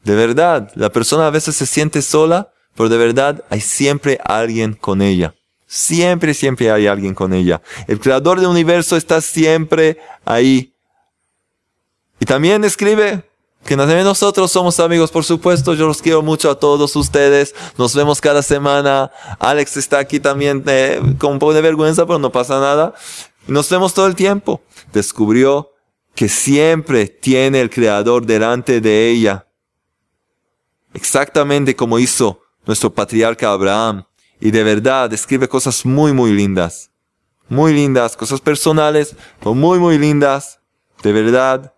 de 0.03 0.15
verdad, 0.15 0.69
la 0.75 0.91
persona 0.91 1.27
a 1.27 1.31
veces 1.31 1.55
se 1.55 1.65
siente 1.65 2.01
sola, 2.01 2.51
pero 2.75 2.89
de 2.89 2.97
verdad 2.97 3.43
hay 3.49 3.61
siempre 3.61 4.19
alguien 4.25 4.73
con 4.73 5.01
ella. 5.01 5.33
Siempre, 5.65 6.33
siempre 6.33 6.71
hay 6.71 6.87
alguien 6.87 7.15
con 7.15 7.33
ella. 7.33 7.61
El 7.87 7.99
creador 7.99 8.39
del 8.39 8.49
universo 8.49 8.97
está 8.97 9.21
siempre 9.21 9.97
ahí. 10.25 10.73
Y 12.19 12.25
también 12.25 12.63
escribe 12.63 13.23
que 13.65 13.77
nosotros 13.77 14.51
somos 14.51 14.79
amigos, 14.81 15.09
por 15.09 15.23
supuesto. 15.23 15.73
Yo 15.73 15.87
los 15.87 16.01
quiero 16.01 16.21
mucho 16.21 16.51
a 16.51 16.59
todos 16.59 16.95
ustedes. 16.95 17.55
Nos 17.77 17.95
vemos 17.95 18.19
cada 18.19 18.43
semana. 18.43 19.09
Alex 19.39 19.77
está 19.77 19.99
aquí 19.99 20.19
también 20.19 20.63
eh, 20.67 21.01
con 21.17 21.33
un 21.33 21.39
poco 21.39 21.53
de 21.53 21.61
vergüenza, 21.61 22.05
pero 22.05 22.19
no 22.19 22.31
pasa 22.31 22.59
nada. 22.59 22.93
Nos 23.47 23.69
vemos 23.69 23.93
todo 23.93 24.07
el 24.07 24.15
tiempo. 24.15 24.61
Descubrió 24.91 25.71
que 26.13 26.27
siempre 26.27 27.07
tiene 27.07 27.61
el 27.61 27.69
creador 27.69 28.25
delante 28.25 28.81
de 28.81 29.09
ella 29.09 29.47
exactamente 30.93 31.75
como 31.75 31.99
hizo 31.99 32.41
nuestro 32.65 32.93
patriarca 32.93 33.51
Abraham. 33.51 34.05
Y 34.39 34.51
de 34.51 34.63
verdad 34.63 35.11
escribe 35.13 35.47
cosas 35.47 35.85
muy, 35.85 36.13
muy 36.13 36.31
lindas. 36.31 36.91
Muy 37.49 37.73
lindas, 37.73 38.15
cosas 38.15 38.41
personales, 38.41 39.15
pero 39.39 39.53
muy, 39.53 39.79
muy 39.79 39.97
lindas. 39.97 40.59
De 41.01 41.11
verdad, 41.11 41.73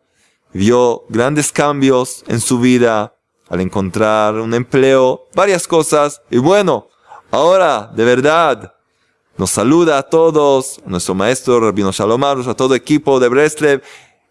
vio 0.53 1.03
grandes 1.09 1.51
cambios 1.51 2.24
en 2.28 2.39
su 2.39 2.59
vida 2.59 3.16
al 3.49 3.61
encontrar 3.61 4.36
un 4.36 4.53
empleo, 4.53 5.28
varias 5.36 5.68
cosas. 5.68 6.22
Y 6.30 6.38
bueno, 6.38 6.88
ahora, 7.32 7.91
de 7.93 8.05
verdad, 8.05 8.74
nos 9.38 9.51
saluda 9.51 9.97
a 9.97 10.03
todos, 10.03 10.80
nuestro 10.86 11.13
maestro 11.13 11.59
Rabino 11.59 11.91
Shalomarus, 11.91 12.47
a 12.47 12.53
todo 12.53 12.74
equipo 12.74 13.20
de 13.20 13.28
Breslev 13.28 13.84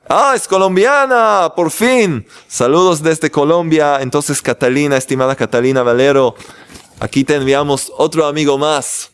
Ah, 0.08 0.34
es 0.36 0.46
colombiana, 0.46 1.52
por 1.56 1.70
fin. 1.70 2.26
Saludos 2.46 3.02
desde 3.02 3.30
Colombia. 3.30 4.02
Entonces, 4.02 4.42
Catalina, 4.42 4.98
estimada 4.98 5.34
Catalina 5.34 5.82
Valero, 5.82 6.34
aquí 7.00 7.24
te 7.24 7.36
enviamos 7.36 7.90
otro 7.96 8.26
amigo 8.26 8.58
más. 8.58 9.10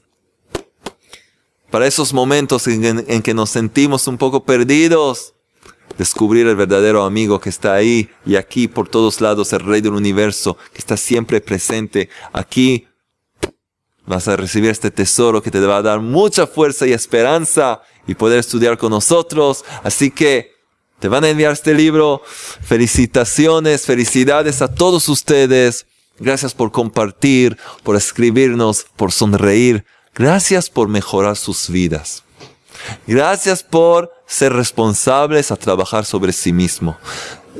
Para 1.70 1.86
esos 1.86 2.12
momentos 2.12 2.66
en, 2.66 3.22
que 3.22 3.34
nos 3.34 3.50
sentimos 3.50 4.08
un 4.08 4.18
poco 4.18 4.44
perdidos, 4.44 5.34
descubrir 5.96 6.48
el 6.48 6.56
verdadero 6.56 7.04
amigo 7.04 7.40
que 7.40 7.50
está 7.50 7.74
ahí 7.74 8.10
y 8.26 8.34
aquí 8.34 8.66
por 8.66 8.88
todos 8.88 9.20
lados, 9.20 9.52
el 9.52 9.60
rey 9.60 9.80
del 9.80 9.92
universo 9.92 10.56
que 10.72 10.78
está 10.78 10.96
siempre 10.96 11.40
presente. 11.40 12.08
Aquí 12.32 12.88
vas 14.04 14.26
a 14.26 14.34
recibir 14.34 14.70
este 14.70 14.90
tesoro 14.90 15.40
que 15.40 15.52
te 15.52 15.60
va 15.60 15.76
a 15.76 15.82
dar 15.82 16.00
mucha 16.00 16.48
fuerza 16.48 16.84
y 16.88 16.92
esperanza 16.92 17.80
y 18.08 18.16
poder 18.16 18.40
estudiar 18.40 18.76
con 18.76 18.90
nosotros. 18.90 19.64
Así 19.84 20.10
que 20.10 20.59
te 21.00 21.08
van 21.08 21.24
a 21.24 21.28
enviar 21.30 21.52
este 21.52 21.74
libro. 21.74 22.22
Felicitaciones, 22.62 23.86
felicidades 23.86 24.62
a 24.62 24.72
todos 24.72 25.08
ustedes. 25.08 25.86
Gracias 26.18 26.54
por 26.54 26.70
compartir, 26.70 27.56
por 27.82 27.96
escribirnos, 27.96 28.86
por 28.96 29.10
sonreír. 29.10 29.84
Gracias 30.14 30.68
por 30.68 30.88
mejorar 30.88 31.36
sus 31.36 31.70
vidas. 31.70 32.22
Gracias 33.06 33.62
por 33.62 34.12
ser 34.26 34.52
responsables 34.52 35.50
a 35.50 35.56
trabajar 35.56 36.04
sobre 36.04 36.32
sí 36.32 36.52
mismo, 36.52 36.96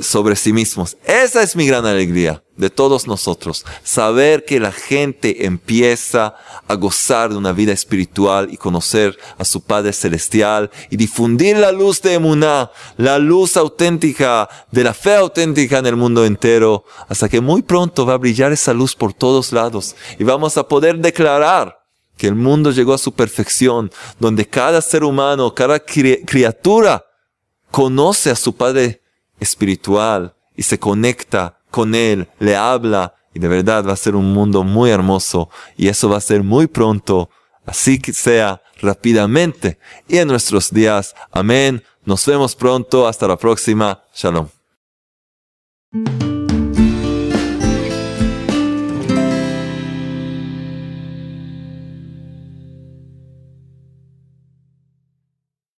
sobre 0.01 0.37
sí 0.37 0.53
mismos. 0.53 0.97
Esa 1.05 1.43
es 1.43 1.57
mi 1.57 1.67
gran 1.67 1.87
alegría 1.87 2.43
de 2.57 2.71
todos 2.71 3.07
nosotros. 3.07 3.65
Saber 3.83 4.45
que 4.45 4.61
la 4.61 4.71
gente 4.71 5.47
empieza 5.47 6.35
a 6.69 6.75
gozar 6.75 7.31
de 7.31 7.37
una 7.37 7.53
vida 7.53 7.73
espiritual 7.73 8.49
y 8.53 8.57
conocer 8.57 9.19
a 9.39 9.45
su 9.45 9.63
Padre 9.63 9.93
Celestial 9.93 10.71
y 10.91 10.97
difundir 10.97 11.57
la 11.57 11.73
luz 11.73 12.03
de 12.03 12.15
Emuná, 12.15 12.71
la 12.97 13.19
luz 13.19 13.57
auténtica, 13.57 14.49
de 14.71 14.85
la 14.85 14.95
fe 14.95 15.15
auténtica 15.17 15.79
en 15.79 15.87
el 15.87 15.97
mundo 15.97 16.25
entero, 16.25 16.85
hasta 17.09 17.29
que 17.29 17.41
muy 17.41 17.63
pronto 17.63 18.07
va 18.07 18.15
a 18.15 18.19
brillar 18.19 18.53
esa 18.53 18.73
luz 18.73 18.95
por 18.95 19.13
todos 19.13 19.53
lados 19.53 19.97
y 20.19 20.25
vamos 20.25 20.57
a 20.57 20.69
poder 20.69 20.99
declarar 20.99 21.81
que 22.17 22.27
el 22.27 22.35
mundo 22.35 22.71
llegó 22.71 22.93
a 22.93 22.99
su 22.99 23.13
perfección, 23.13 23.91
donde 24.19 24.47
cada 24.47 24.83
ser 24.83 25.05
humano, 25.05 25.55
cada 25.55 25.81
criatura 25.81 27.07
conoce 27.71 28.31
a 28.31 28.37
su 28.37 28.55
Padre 28.55 29.00
espiritual 29.41 30.35
y 30.57 30.63
se 30.63 30.79
conecta 30.79 31.59
con 31.71 31.95
Él, 31.95 32.29
le 32.39 32.57
habla 32.57 33.15
y 33.35 33.39
de 33.39 33.49
verdad 33.49 33.87
va 33.87 33.93
a 33.93 33.97
ser 33.97 34.15
un 34.15 34.33
mundo 34.33 34.63
muy 34.63 34.91
hermoso 34.91 35.51
y 35.77 35.89
eso 35.89 36.09
va 36.09 36.19
a 36.19 36.21
ser 36.21 36.43
muy 36.43 36.67
pronto, 36.67 37.31
así 37.67 37.99
que 37.99 38.13
sea 38.13 38.63
rápidamente 38.81 39.79
y 40.09 40.19
en 40.19 40.29
nuestros 40.29 40.71
días. 40.71 41.15
Amén. 41.31 41.83
Nos 42.05 42.25
vemos 42.27 42.57
pronto. 42.57 43.07
Hasta 43.07 43.29
la 43.29 43.37
próxima. 43.37 44.03
Shalom. 44.15 44.49